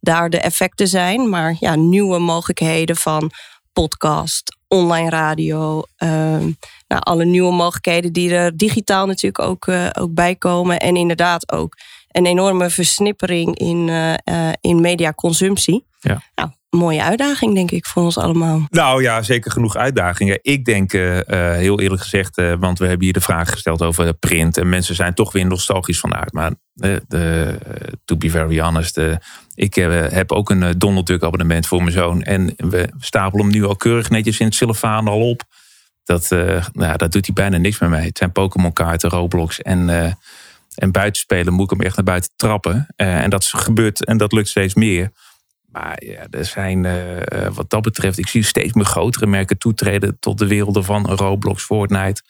[0.00, 1.28] daar de effecten zijn.
[1.28, 3.30] Maar ja, nieuwe mogelijkheden van
[3.72, 5.82] podcast, online radio.
[5.96, 6.50] ehm,
[6.88, 10.80] nou, alle nieuwe mogelijkheden die er digitaal natuurlijk ook, eh, ook bij komen.
[10.80, 11.76] En inderdaad ook
[12.08, 15.86] een enorme versnippering in, eh, eh, in mediaconsumptie.
[16.00, 16.22] Ja.
[16.34, 18.66] Nou, mooie uitdaging denk ik voor ons allemaal.
[18.70, 20.38] Nou ja, zeker genoeg uitdagingen.
[20.42, 21.20] Ik denk, eh,
[21.52, 24.56] heel eerlijk gezegd, want we hebben hier de vraag gesteld over print.
[24.56, 26.32] En mensen zijn toch weer nostalgisch vanuit.
[26.32, 29.00] Maar de, eh, to be very honest,
[29.54, 32.22] ik heb ook een Donald Duck abonnement voor mijn zoon.
[32.22, 35.42] En we stapelen hem nu al keurig netjes in het celofaan al op.
[36.04, 36.28] Dat,
[36.72, 38.06] nou, dat doet hij bijna niks meer mee.
[38.06, 40.16] Het zijn Pokémon kaarten, Roblox en,
[40.78, 42.86] en buitenspelen moet ik hem echt naar buiten trappen.
[42.96, 45.10] Eh, en dat gebeurt en dat lukt steeds meer.
[45.66, 49.58] Maar ja, er zijn eh, eh, wat dat betreft, ik zie steeds meer grotere merken
[49.58, 52.22] toetreden tot de werelden van Roblox, Fortnite.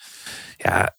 [0.56, 0.96] Ja,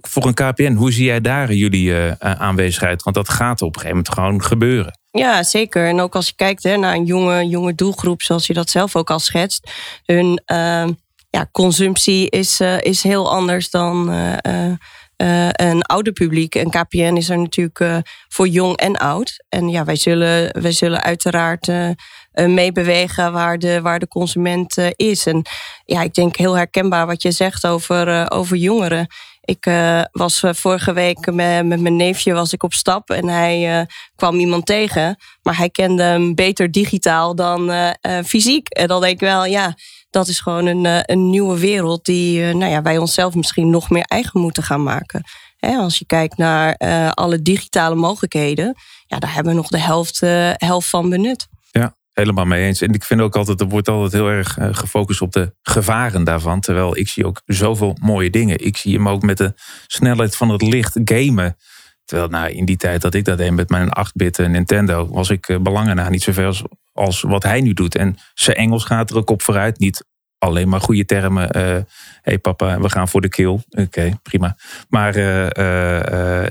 [0.00, 3.02] voor een KPN, hoe zie jij daar jullie aanwezigheid?
[3.02, 4.98] Want dat gaat op een gegeven moment gewoon gebeuren.
[5.10, 5.86] Ja, zeker.
[5.86, 8.96] En ook als je kijkt hè, naar een jonge, jonge doelgroep, zoals je dat zelf
[8.96, 9.70] ook al schetst.
[10.04, 10.42] Hun
[11.30, 14.10] ja, consumptie is, is heel anders dan
[15.16, 16.54] eh, een ouder publiek.
[16.54, 17.96] En KPN is er natuurlijk eh,
[18.28, 19.44] voor jong en oud.
[19.48, 21.90] En ja, wij zullen, wij zullen uiteraard eh,
[22.32, 25.26] meebewegen waar de, waar de consument is.
[25.26, 25.42] En
[25.84, 29.06] ja, ik denk heel herkenbaar wat je zegt over, over jongeren.
[29.40, 29.70] Ik
[30.12, 34.66] was vorige week met, met mijn neefje was ik op stap en hij kwam iemand
[34.66, 35.16] tegen.
[35.42, 38.68] Maar hij kende hem beter digitaal dan fysiek.
[38.68, 39.74] En dan denk ik wel, ja,
[40.16, 43.70] dat is gewoon een, eh, een nieuwe wereld die eh, nou ja, wij onszelf misschien
[43.70, 45.22] nog meer eigen moeten gaan maken.
[45.60, 48.74] Als je kijkt naar eh, alle digitale mogelijkheden,
[49.06, 50.20] ja, daar hebben we nog de helft,
[50.56, 51.46] helft van benut.
[51.70, 52.80] Ja, helemaal mee eens.
[52.80, 56.60] En ik vind ook altijd, er wordt altijd heel erg gefocust op de gevaren daarvan.
[56.60, 58.64] Terwijl ik zie ook zoveel mooie dingen.
[58.64, 59.52] Ik zie hem ook met de
[59.86, 61.56] snelheid van het licht gamen.
[62.06, 65.48] Terwijl nou, in die tijd dat ik dat deed met mijn 8-bit Nintendo, was ik
[65.48, 67.94] uh, belangen na niet zoveel als, als wat hij nu doet.
[67.94, 69.78] En zijn Engels gaat er ook op vooruit.
[69.78, 70.04] Niet
[70.38, 71.56] alleen maar goede termen.
[71.56, 71.84] Hé
[72.22, 73.60] hey papa, we gaan voor de kill.
[73.70, 74.56] Oké, prima.
[74.88, 75.16] Maar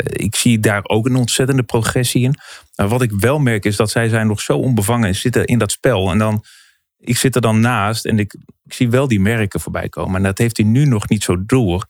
[0.02, 2.36] ik zie daar ook een ontzettende progressie in.
[2.76, 5.72] wat ik wel merk is dat zij zijn nog zo onbevangen en zitten in dat
[5.72, 6.12] spel.
[6.12, 6.44] En dan
[7.06, 10.16] ik zit er dan naast en ik, ik, zie wel die merken voorbij komen.
[10.16, 11.86] En dat heeft hij nu nog niet zo door.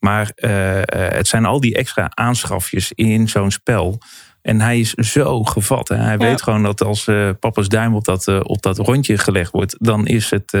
[0.00, 0.50] Maar uh,
[0.84, 3.98] het zijn al die extra aanschafjes in zo'n spel.
[4.42, 5.88] En hij is zo gevat.
[5.88, 5.96] Hè?
[5.96, 9.52] Hij weet gewoon dat als uh, papa's duim op dat, uh, op dat rondje gelegd
[9.52, 10.52] wordt, dan is het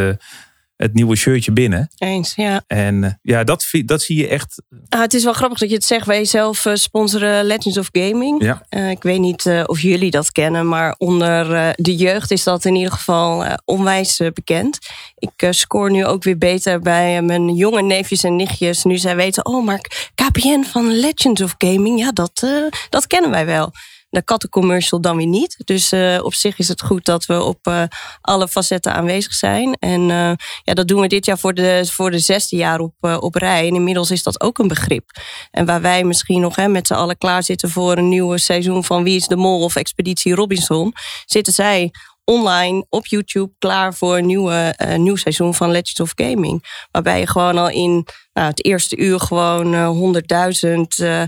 [0.80, 1.90] het nieuwe shirtje binnen.
[1.98, 2.62] Eens, ja.
[2.66, 4.62] En uh, ja, dat, dat zie je echt.
[4.88, 6.06] Ah, het is wel grappig dat je het zegt.
[6.06, 8.42] Wij zelf uh, sponsoren Legends of Gaming.
[8.42, 8.62] Ja.
[8.70, 12.74] Uh, ik weet niet of jullie dat kennen, maar onder de jeugd is dat in
[12.74, 14.78] ieder geval onwijs bekend.
[15.18, 18.84] Ik score nu ook weer beter bij mijn jonge neefjes en nichtjes.
[18.84, 19.80] Nu zij weten, oh, maar
[20.14, 22.46] KPN van Legends of Gaming, ja, dat,
[22.88, 23.72] dat kennen wij wel
[24.10, 25.56] de kattencommercial dan weer niet.
[25.64, 27.82] Dus uh, op zich is het goed dat we op uh,
[28.20, 29.74] alle facetten aanwezig zijn.
[29.74, 32.94] En uh, ja, dat doen we dit jaar voor de, voor de zesde jaar op,
[33.00, 33.68] op rij.
[33.68, 35.10] En inmiddels is dat ook een begrip.
[35.50, 38.84] En waar wij misschien nog hè, met z'n allen klaar zitten voor een nieuwe seizoen
[38.84, 40.92] van Wie is de Mol of Expeditie Robinson,
[41.24, 41.90] zitten zij
[42.24, 46.86] online op YouTube klaar voor een nieuwe, nieuw seizoen van Legends of Gaming.
[46.90, 50.14] Waarbij je gewoon al in nou, het eerste uur gewoon
[50.66, 50.70] 100.000
[51.00, 51.22] uh,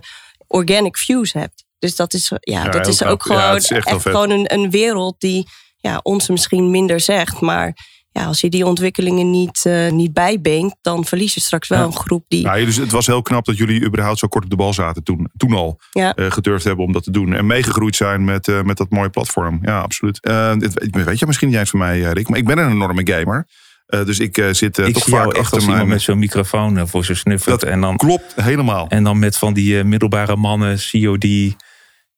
[0.47, 1.65] organic views hebt.
[1.83, 5.15] Dus dat is, ja, Ja, dat is ook gewoon is echt gewoon een, een wereld
[5.19, 7.41] die ja, ons misschien minder zegt.
[7.41, 7.77] Maar
[8.13, 11.97] ja, als je die ontwikkelingen niet, eh, niet bijbeent, dan verlies je straks wel een
[11.97, 12.41] groep die.
[12.41, 15.03] Ja, dus het was heel knap dat jullie überhaupt zo kort op de bal zaten
[15.03, 15.79] toen, toen al.
[15.91, 16.15] Ja.
[16.15, 17.33] eh, gedurfd hebben om dat te doen.
[17.35, 19.59] En meegegroeid zijn met, eh, met dat mooie platform.
[19.63, 20.21] Ja, absoluut.
[20.21, 20.53] Eh,
[20.93, 22.29] weet- je misschien niet eens van mij, Rick.
[22.29, 23.47] Maar ik ben een enorme gamer.
[23.87, 25.71] Eh, dus ik eh, zit ik toch zie jou vaak echt achter als mijn...
[25.71, 27.63] iemand met zo'n microfoon voor zijn snuffert.
[27.63, 28.89] en dan, klopt, helemaal.
[28.89, 31.25] En dan met van die eh, middelbare mannen, COD.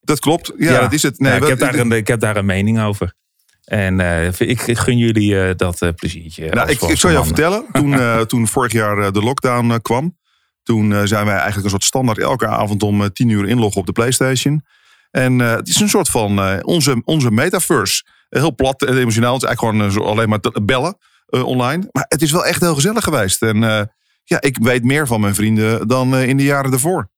[0.05, 1.19] Dat klopt, ja, dat is het.
[1.19, 3.15] Nee, Ja, ik, wat- heb daar een, ik heb daar een mening over.
[3.65, 6.49] En eh, ik, gun jullie eh, dat eh, pleziertje.
[6.51, 7.27] Nou, ik, ik zal mannen.
[7.27, 10.19] vertellen, toen, toen vorig jaar de lockdown kwam,
[10.63, 13.93] toen zijn wij eigenlijk een soort standaard elke avond om 10 uur inloggen op de
[13.93, 14.65] PlayStation.
[15.11, 18.05] En het is een soort van onze, onze metaverse.
[18.29, 19.35] Heel plat en emotionaal.
[19.35, 21.89] Het is eigenlijk gewoon alleen maar bellen online.
[21.93, 23.43] Maar het is wel echt heel gezellig geweest.
[23.43, 23.61] En
[24.25, 27.09] ja, ik weet meer van mijn vrienden dan in de jaren daarvoor.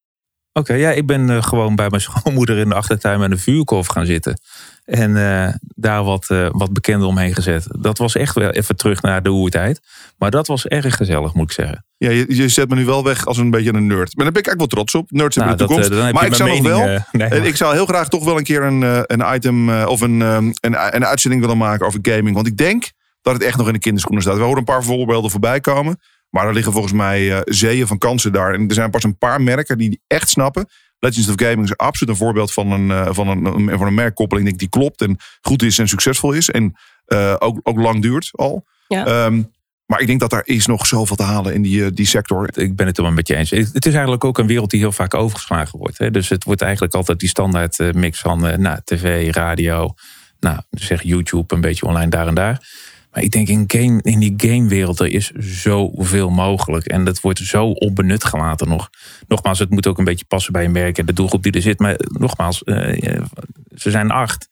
[0.56, 3.86] Oké, ja, ik ben eh, gewoon bij mijn schoonmoeder in de achtertuin met een vuurkorf
[3.86, 4.40] gaan zitten.
[4.84, 7.66] En eh, daar wat, eh, wat bekenden omheen gezet.
[7.78, 9.80] Dat was echt wel even terug naar de oertijd.
[10.18, 11.84] Maar dat was erg gezellig, moet ik zeggen.
[11.96, 14.16] Ja, je, je zet me nu wel weg als een beetje een nerd.
[14.16, 15.10] Maar daar ben ik eigenlijk wel trots op.
[15.10, 16.12] Nerds Nou, hebben de toekomst.
[16.12, 16.78] maar ik zou nog wel.
[16.78, 20.00] mening, nee, maar- ik zou heel graag toch wel een keer een, een item of
[20.00, 22.34] een, eh, een, een uitzending willen maken over gaming.
[22.34, 22.90] Want ik denk
[23.22, 24.36] dat het echt nog in de kinderschoenen staat.
[24.36, 26.00] We horen een paar voorbeelden voorbij komen.
[26.30, 28.54] Maar er liggen volgens mij eh, zeeën van kansen daar.
[28.54, 30.68] En er zijn pas een paar merken die die echt snappen.
[30.98, 33.94] Legends of Gaming is absoluut een voorbeeld van een, eh, van een, een- van een
[33.94, 36.50] merkkoppeling denk ik, die klopt en goed is en succesvol is.
[36.50, 38.66] En eh, ook, ook lang duurt al.
[38.88, 39.06] Ja.
[39.06, 39.42] Ehm,
[39.86, 42.48] maar ik denk dat daar is nog zoveel te halen in die, die sector.
[42.58, 43.50] Ik ben het er wel met je eens.
[43.50, 45.98] Het is eigenlijk ook een wereld die heel vaak overgeslagen wordt.
[45.98, 46.10] Hè?
[46.10, 49.94] Dus het wordt eigenlijk altijd die standaard mix van eh, nou, tv, radio,
[50.40, 52.60] nou, zeg YouTube, een beetje online daar en daar.
[53.16, 56.86] Maar ik denk in, game, in die gamewereld, er is zoveel mogelijk.
[56.86, 58.90] En dat wordt zo onbenut gelaten nog.
[59.28, 61.62] Nogmaals, het moet ook een beetje passen bij een merk en de doelgroep die er
[61.62, 61.78] zit.
[61.78, 63.22] Maar nogmaals, eh,
[63.74, 64.48] ze zijn acht.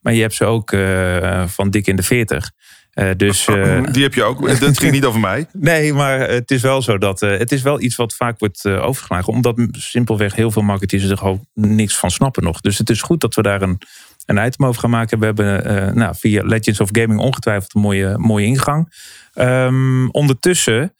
[0.00, 2.50] Maar je hebt ze ook eh, van dik in de veertig.
[2.90, 3.44] Eh, dus,
[3.92, 4.60] Die heb je ook.
[4.60, 5.46] Dat ging niet over mij.
[5.52, 9.32] Nee, maar het is wel zo dat het is wel iets wat vaak wordt overgeslagen.
[9.32, 12.60] Omdat simpelweg heel veel marketeers er gewoon niks van snappen nog.
[12.60, 13.78] Dus het is goed dat we daar een,
[14.26, 15.18] een item over gaan maken.
[15.18, 18.92] We hebben eh, nou, via Legends of Gaming ongetwijfeld een mooie, mooie ingang.
[19.32, 20.96] Ehm, ondertussen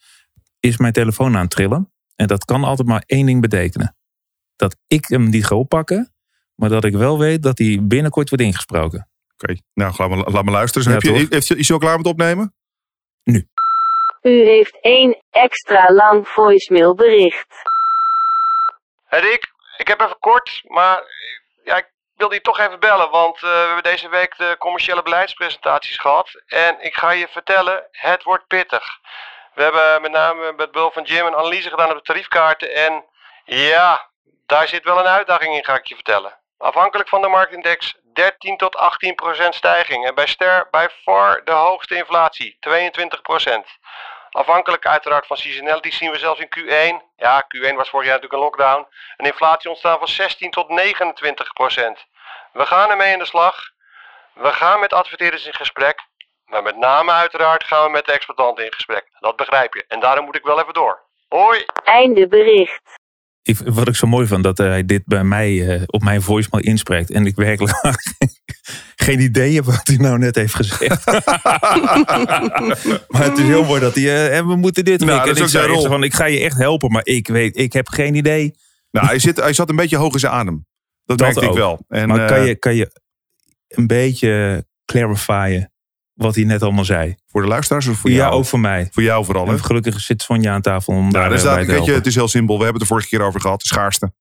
[0.59, 1.91] is mijn telefoon aan het trillen.
[2.15, 3.95] En dat kan altijd maar één ding betekenen.
[4.55, 6.13] Dat ik hem niet ga oppakken.
[6.55, 9.09] Maar dat ik wel weet dat hij binnenkort wordt ingesproken.
[9.33, 10.87] Oké, nou laat me, laat me luisteren.
[10.87, 12.53] Ja, heb je, is je al klaar met opnemen?
[14.21, 17.55] U heeft één extra lang voicemailbericht.
[19.05, 21.03] Hé Rick, ik heb even kort, maar
[21.63, 25.01] ja, ik wilde je toch even bellen, want eh, we hebben deze week de commerciële
[25.01, 26.43] beleidspresentaties gehad.
[26.47, 28.99] En ik ga je vertellen, het wordt pittig.
[29.53, 33.05] We hebben met name met behulp van Jim een analyse gedaan op de tariefkaarten en
[33.45, 34.09] ja,
[34.45, 36.39] daar zit wel een uitdaging in, ga ik je vertellen.
[36.57, 41.51] Afhankelijk van de marktindex 13 tot 18 procent stijging en bij Ster bij far de
[41.51, 43.67] hoogste inflatie, 22 procent.
[44.35, 48.33] Afhankelijk uiteraard van seasonality zien we zelfs in Q1, ja Q1 was vorig jaar natuurlijk
[48.33, 52.05] een lockdown, een inflatie ontstaan van 16 tot 29 procent.
[52.53, 53.55] We gaan ermee in de slag,
[54.33, 55.99] we gaan met adverteerders in gesprek,
[56.45, 59.07] maar met name uiteraard gaan we met de exploitanten in gesprek.
[59.19, 61.01] Dat begrijp je en daarom moet ik wel even door.
[61.27, 61.65] Hoi!
[61.83, 62.81] Einde bericht.
[63.41, 66.63] ik, wat ik zo mooi vond, dat hij dit bij mij eh, op mijn voicemail
[66.63, 67.11] inspreekt.
[67.11, 67.73] En ik werkelijk
[69.05, 71.05] geen idee heb wat hij nou net heeft gezegd.
[73.11, 74.99] maar het is heel mooi dat hij, eh, en we moeten dit.
[74.99, 75.85] Nou, dat en is ik ook zei rol.
[75.85, 78.55] van, ik ga je echt helpen, maar ik weet, ik heb geen idee.
[78.91, 80.65] Nou, hij, zit, hij zat een beetje hoog in zijn adem.
[81.05, 81.85] Dat, Dat merkte ik wel.
[81.87, 83.01] En, maar kan eh, je, kan je
[83.67, 85.73] een beetje clarifyen
[86.13, 87.15] wat hij net allemaal zei?
[87.27, 88.33] Voor de luisteraars of voor ja, jou?
[88.33, 88.87] ook voor mij.
[88.91, 89.47] Voor jou vooral?
[89.47, 92.05] En gelukkig zit Sonja aan tafel om Nou, daar dus eh, te weet je, het
[92.05, 92.57] is heel simpel.
[92.57, 93.59] We hebben het de vorige keer over gehad.
[93.61, 94.13] De schaarste.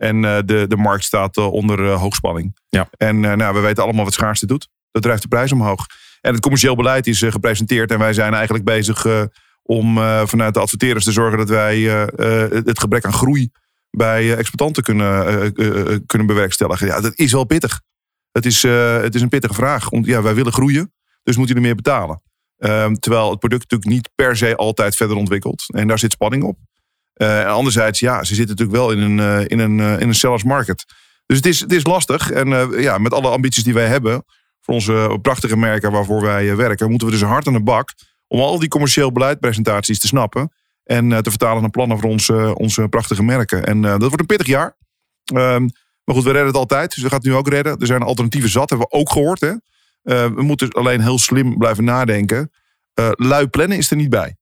[0.00, 2.56] En eh, de, de markt staat eh, onder eh, hoogspanning.
[2.68, 2.88] Ja.
[2.96, 4.68] En nou, we weten allemaal wat schaarste doet.
[4.90, 5.86] Dat drijft de prijs omhoog.
[6.20, 7.90] En het commercieel beleid is gepresenteerd.
[7.90, 9.06] En wij zijn eigenlijk bezig
[9.62, 9.94] om
[10.26, 11.80] vanuit de adverteerders te zorgen dat wij
[12.64, 13.50] het gebrek aan groei
[13.90, 15.54] bij exploitanten kunnen,
[16.06, 16.86] kunnen bewerkstelligen.
[16.86, 17.80] Ja, dat is wel pittig.
[18.32, 18.62] Het is,
[19.02, 19.90] het is een pittige vraag.
[19.90, 20.92] Want ja, wij willen groeien,
[21.22, 22.22] dus moet je er meer betalen.
[22.58, 25.64] Ehm, terwijl het product natuurlijk niet per se altijd verder ontwikkelt.
[25.74, 26.58] En daar zit spanning op.
[27.20, 30.08] Eh, en anderzijds, ja, ze zitten natuurlijk wel in een, eh, in een, eh, in
[30.08, 30.84] een sellers market.
[31.26, 32.30] Dus het is, het is lastig.
[32.30, 32.48] En
[32.80, 34.24] ja, met alle ambities die wij hebben,
[34.60, 37.92] voor onze prachtige merken waarvoor wij werken, moeten we dus hard aan de bak
[38.26, 40.52] om al die commercieel beleidpresentaties te snappen.
[40.84, 43.64] En te vertalen naar plannen voor onze, onze prachtige merken.
[43.64, 44.76] En dat wordt een pittig jaar.
[45.24, 45.68] Ehm,
[46.04, 46.94] maar goed, we redden het altijd.
[46.94, 47.78] Dus we gaan het nu ook redden.
[47.78, 49.40] Er zijn alternatieven zat, hebben we ook gehoord.
[49.40, 49.54] Hè?
[50.34, 52.50] We moeten alleen heel slim blijven nadenken.
[52.94, 54.36] Eh, lui plannen is er niet bij.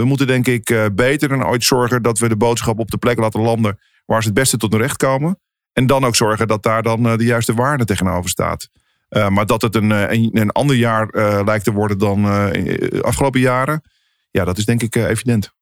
[0.00, 2.98] We moeten denk ik eh, beter dan ooit zorgen dat we de boodschap op de
[2.98, 5.38] plek laten landen waar ze het beste tot hun recht komen.
[5.72, 8.68] En dan ook zorgen dat daar dan eh, de juiste waarde tegenover staat.
[9.08, 11.08] Eh, maar dat het een, een, een ander jaar
[11.44, 13.82] lijkt te worden dan in- afgelopen jaren.
[14.30, 15.52] Ja, dat is denk ik evident.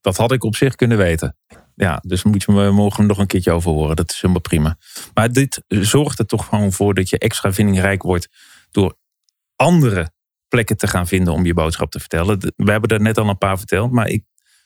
[0.00, 1.36] Dat had ik op zich kunnen weten.
[1.74, 3.96] Ja, dus moet je me morgen nog een keertje over horen.
[3.96, 4.78] Dat is helemaal prima.
[5.14, 8.28] Maar dit zorgt er toch gewoon voor dat je extra vindingrijk wordt
[8.70, 8.96] door
[9.56, 10.10] andere
[10.48, 12.38] plekken te gaan vinden om je boodschap te vertellen.
[12.56, 14.24] We hebben er net al een paar verteld, maar ik,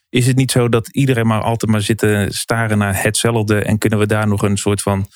[0.08, 3.78] is het niet zo dat iedereen maar altijd maar zit te staren naar hetzelfde en
[3.78, 5.06] kunnen we daar nog een soort van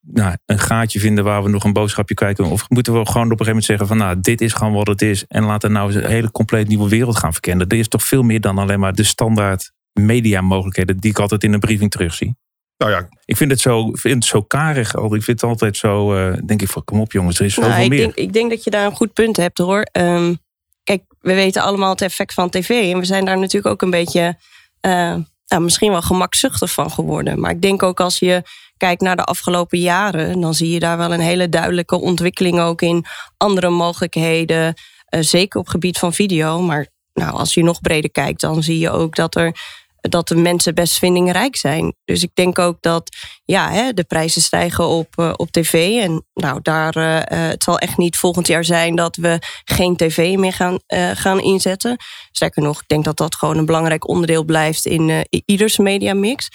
[0.00, 2.52] nou, een gaatje vinden waar we nog een boodschapje kwijt kunnen?
[2.52, 4.86] Of moeten we gewoon op een gegeven moment zeggen van nou, dit is gewoon wat
[4.86, 7.68] het is en laten we nou eens een hele compleet nieuwe wereld gaan verkennen.
[7.68, 11.44] Er is toch veel meer dan alleen maar de standaard media mogelijkheden die ik altijd
[11.44, 12.36] in een briefing terugzie.
[12.78, 13.08] Nou ja.
[13.24, 14.94] Ik vind het zo, vind het zo karig.
[14.94, 15.14] altijd.
[15.14, 17.70] Ik vind het altijd zo, eh, denk ik van kom op jongens, er is zoveel
[17.70, 17.98] Nou, ik, meer.
[17.98, 19.80] denk, ik denk dat je daar een goed punt hebt hoor.
[19.92, 20.34] Ehm,
[20.84, 22.92] kijk, we weten allemaal het effect van tv.
[22.92, 24.38] En we zijn daar natuurlijk ook een beetje
[24.80, 25.14] eh,
[25.46, 27.40] nou, misschien wel gemakzuchtig van geworden.
[27.40, 28.42] Maar ik denk ook als je
[28.76, 32.82] kijkt naar de afgelopen jaren, dan zie je daar wel een hele duidelijke ontwikkeling ook
[32.82, 33.04] in
[33.36, 34.74] andere mogelijkheden.
[35.06, 36.60] eh, zeker op gebied van video.
[36.60, 39.52] Maar nou, als je nog breder kijkt, dan zie je ook dat er
[40.08, 41.94] dat de mensen best vindingrijk zijn.
[42.04, 46.02] Dus ik denk ook dat ja, hè, de prijzen stijgen op, eh, op tv.
[46.02, 49.96] En nou, daar, eh, eh, het zal echt niet volgend jaar zijn dat we geen
[49.96, 50.78] tv meer gaan,
[51.14, 51.96] gaan inzetten.
[52.30, 56.48] Sterker nog, ik denk dat dat gewoon een belangrijk onderdeel blijft in ieders mediamix.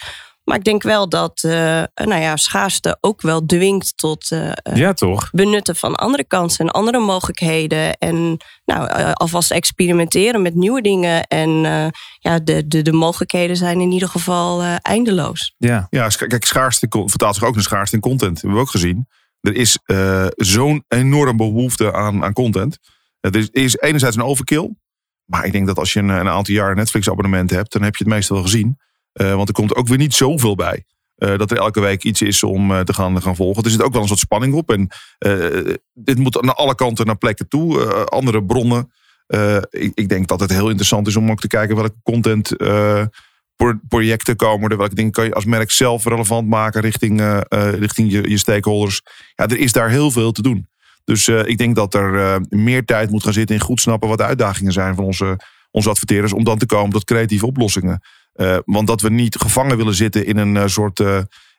[0.44, 4.76] Maar ik denk wel dat eh, nou ja, schaarste ook wel dwingt tot eh, eh,
[4.76, 5.30] Ja, toch?
[5.30, 7.96] benutten van andere kansen en andere mogelijkheden.
[7.98, 11.26] En nou, eh, alvast experimenteren met nieuwe dingen.
[11.26, 11.86] En eh,
[12.18, 15.54] ja, de, de, de mogelijkheden zijn in ieder geval eh, eindeloos.
[15.58, 15.86] Ja.
[15.90, 18.40] Ja, kijk, schaarste vertaalt zich ook naar schaarste in content.
[18.40, 19.06] hebben we ook gezien.
[19.40, 22.78] Er is eh, zo'n enorm behoefte aan, aan content.
[23.20, 24.74] Er is, is enerzijds een overkill.
[25.24, 27.96] Maar ik denk dat als je een, een aantal jaar een Netflix-abonnement hebt, dan heb
[27.96, 28.78] je het meestal wel gezien.
[29.12, 30.84] Eh, want er komt ook weer niet zoveel bij.
[31.16, 33.64] eh, dat er elke week iets is om eh, te gaan, gaan volgen.
[33.64, 34.70] Er zit ook wel een soort spanning op.
[34.70, 34.88] En
[35.92, 37.94] dit moet naar alle kanten naar plekken toe.
[38.04, 38.92] andere bronnen.
[39.70, 42.56] Ik, ik denk dat het heel interessant is om ook te kijken welke content
[43.56, 44.76] pro- projecten komen er.
[44.76, 47.42] Welke dingen kan je als merk zelf relevant maken richting,
[47.78, 49.02] richting je, je stakeholders.
[49.34, 50.68] Ja, er is daar heel veel te doen.
[51.04, 54.24] Dus ik denk dat er meer tijd moet gaan zitten in goed snappen wat de
[54.24, 55.38] uitdagingen zijn van onze,
[55.70, 56.32] onze adverteerders.
[56.32, 58.00] Om dan te komen tot creatieve oplossingen.
[58.32, 61.18] Eh, want dat we niet gevangen willen zitten in een eh, soort eh,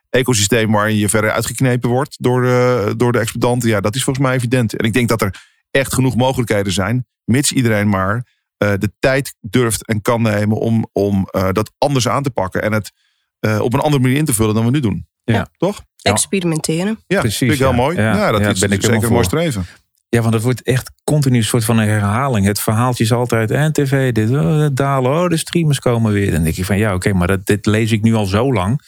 [0.10, 3.70] ecosysteem waarin je verder uitgeknepen wordt door de, door de exploitanten.
[3.70, 4.76] Ja, dat is volgens mij evident.
[4.76, 5.36] En ik denk dat er
[5.72, 8.26] echt genoeg mogelijkheden zijn, mits iedereen maar
[8.64, 12.62] eh, de tijd durft en kan nemen om, om eh, dat anders aan te pakken.
[12.62, 12.92] En het
[13.40, 15.08] eh, op een andere manier in te vullen dan we nu doen.
[15.24, 15.48] Ja.
[15.58, 15.84] Toch?
[16.02, 17.00] Experimenteren.
[17.08, 17.76] Ja, Precies, vind ik heel ja.
[17.76, 17.98] mooi.
[17.98, 19.66] Ja, Ja, dat ja, is ben ik zeker een mooi streven.
[20.14, 22.46] Ja, want het wordt echt continu een soort van een herhaling.
[22.46, 26.32] Het verhaaltje is altijd, en tv, dit, oh, dalen, oh, de streamers komen weer.
[26.32, 28.80] Dan denk ik van, ja, oké, maar dat, dit lees ik nu al zo lang.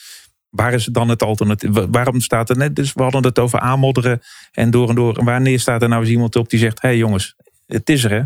[0.49, 1.69] Waar is dan het alternatief?
[1.71, 4.19] Wa- Waarom staat er net, dus we hadden het over aanmodderen
[4.51, 5.23] en door en door.
[5.23, 8.11] Wanneer staat er nou eens iemand op die zegt, hé hey jongens, het is er
[8.11, 8.21] hè.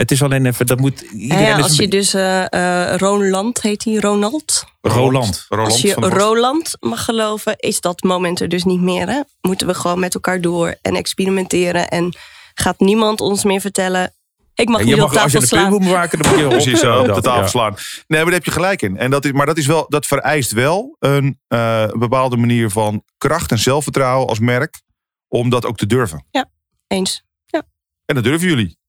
[0.00, 3.62] Het is alleen even, dat moet iedereen Ja, als een je dus eh eh Roland
[3.62, 4.64] heet hij, Ronald.
[4.80, 5.46] Roland.
[5.48, 9.08] Als je Roland mag geloven, is dat moment er dus niet meer.
[9.08, 9.20] Hè?
[9.40, 11.88] Moeten we gewoon met elkaar door en experimenteren.
[11.88, 12.16] En
[12.54, 14.14] gaat niemand ons meer vertellen...
[14.54, 15.90] Ik mag En niet je op mag, als je tafel een slaan.
[15.90, 17.46] maken, dan moet je precies zo op de tafel ja.
[17.46, 17.74] slaan.
[17.74, 18.96] Nee, maar daar heb je gelijk in.
[18.96, 23.02] En dat is, maar dat, is wel, dat vereist wel een eh, bepaalde manier van
[23.18, 24.80] kracht en zelfvertrouwen als merk.
[25.28, 26.26] Om dat ook te durven.
[26.86, 27.24] Eens.
[28.04, 28.79] En dat durven jullie.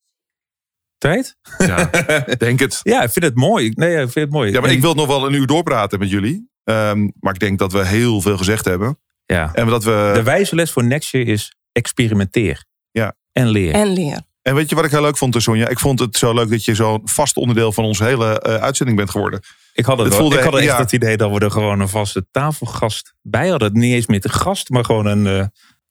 [1.02, 1.36] Tijd?
[1.58, 1.90] Ja,
[2.38, 2.80] denk het.
[2.94, 3.72] Ja, ik vind het mooi.
[3.76, 4.52] Nee, ik vind het mooi.
[4.52, 6.50] Ja, maar En- ik wil nog wel een uur doorpraten met jullie.
[6.64, 9.00] Ehm, maar ik denk dat we heel veel gezegd hebben.
[9.26, 9.50] Ja.
[9.54, 10.12] En dat we.
[10.14, 12.66] De wijze les voor next year is experimenteer.
[12.92, 13.14] Ja.
[13.32, 13.74] En leer.
[13.74, 14.22] En leer.
[14.42, 15.68] En weet je wat ik heel leuk vond, Sonja?
[15.68, 18.98] Ik vond het zo leuk dat je zo'n vast onderdeel van onze hele eh, uitzending
[18.98, 19.40] bent geworden.
[19.74, 20.78] Ik had, het Het voelde- ik had echt ja.
[20.78, 23.72] het idee dat we er gewoon een vaste tafelgast bij hadden.
[23.74, 25.28] Niet eens meer te gast, maar gewoon een...
[25.28, 25.46] eh,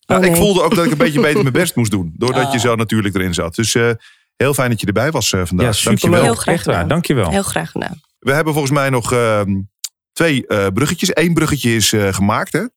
[0.06, 2.12] Nou, Oh, Ik voelde ook dat ik een beetje beter mijn best moest doen.
[2.16, 2.64] Doordat je Ah.
[2.64, 3.54] zo natuurlijk erin zat.
[3.54, 3.90] Dus eh,
[4.44, 5.66] heel fijn dat je erbij was eh, vandaag.
[5.66, 6.00] ja, superleuk.
[6.00, 6.22] Dankjewel.
[6.24, 6.88] Heel graag Echt waar, gedaan.
[6.88, 7.30] dankjewel.
[7.30, 8.00] Heel graag gedaan.
[8.18, 9.60] We hebben volgens mij nog ehm,
[10.12, 11.10] twee eh, bruggetjes.
[11.16, 12.60] Eén bruggetje is eh, gemaakt, hè?
[12.60, 12.68] Eh,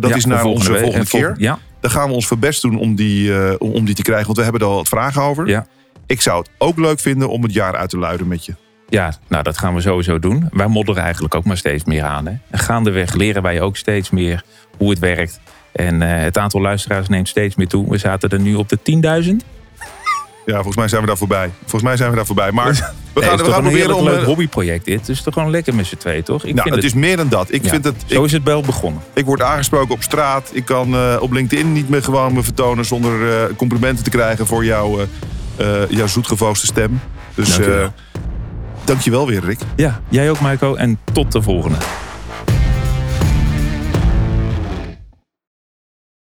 [0.00, 0.80] dat Ja, is voor naar onze week.
[0.80, 1.34] volgende En vol- keer.
[1.38, 4.24] Ja, Dan gaan we ons verbest doen om die, eh, om om die te krijgen.
[4.26, 5.48] Want we hebben er al wat vragen over.
[5.48, 5.66] Ja.
[6.06, 8.54] Ik zou het ook leuk vinden om het jaar uit te luiden met je.
[8.88, 10.48] ja, nou dat gaan we sowieso doen.
[10.52, 12.26] Wij modderen eigenlijk ook maar steeds meer aan.
[12.26, 12.32] Hè.
[12.50, 14.44] En gaandeweg leren wij ook steeds meer
[14.76, 15.40] hoe het werkt.
[15.72, 17.90] En eh, het aantal luisteraars neemt steeds meer toe.
[17.90, 18.78] We zaten er nu op de
[19.22, 19.44] 10.000.
[20.46, 21.50] Ja, volgens mij zijn we daar voorbij.
[21.60, 22.52] Volgens mij zijn we daar voorbij.
[22.52, 22.66] Maar
[23.12, 24.04] we Nee, gaan, we gaan een proberen om...
[24.04, 25.00] leuk eh, hobbyproject dit.
[25.00, 26.44] Het is toch gewoon lekker met z'n tweeën, toch?
[26.44, 27.52] Ik nou, vind het is meer dan dat.
[27.52, 27.94] Ik Ja, vind het...
[28.06, 29.02] Zo is het wel begonnen.
[29.14, 30.50] ik word aangesproken op straat.
[30.52, 34.46] Ik kan eh, op LinkedIn niet meer gewoon me vertonen zonder eh, complimenten te krijgen
[34.46, 34.98] voor jouw,
[35.56, 37.00] eh, jouw zoetgevoosde stem.
[37.34, 37.92] Dus Dankjewel.
[38.84, 39.58] dankjewel weer, Rick.
[39.76, 40.74] Ja, jij ook, Marco.
[40.74, 41.76] En tot de volgende.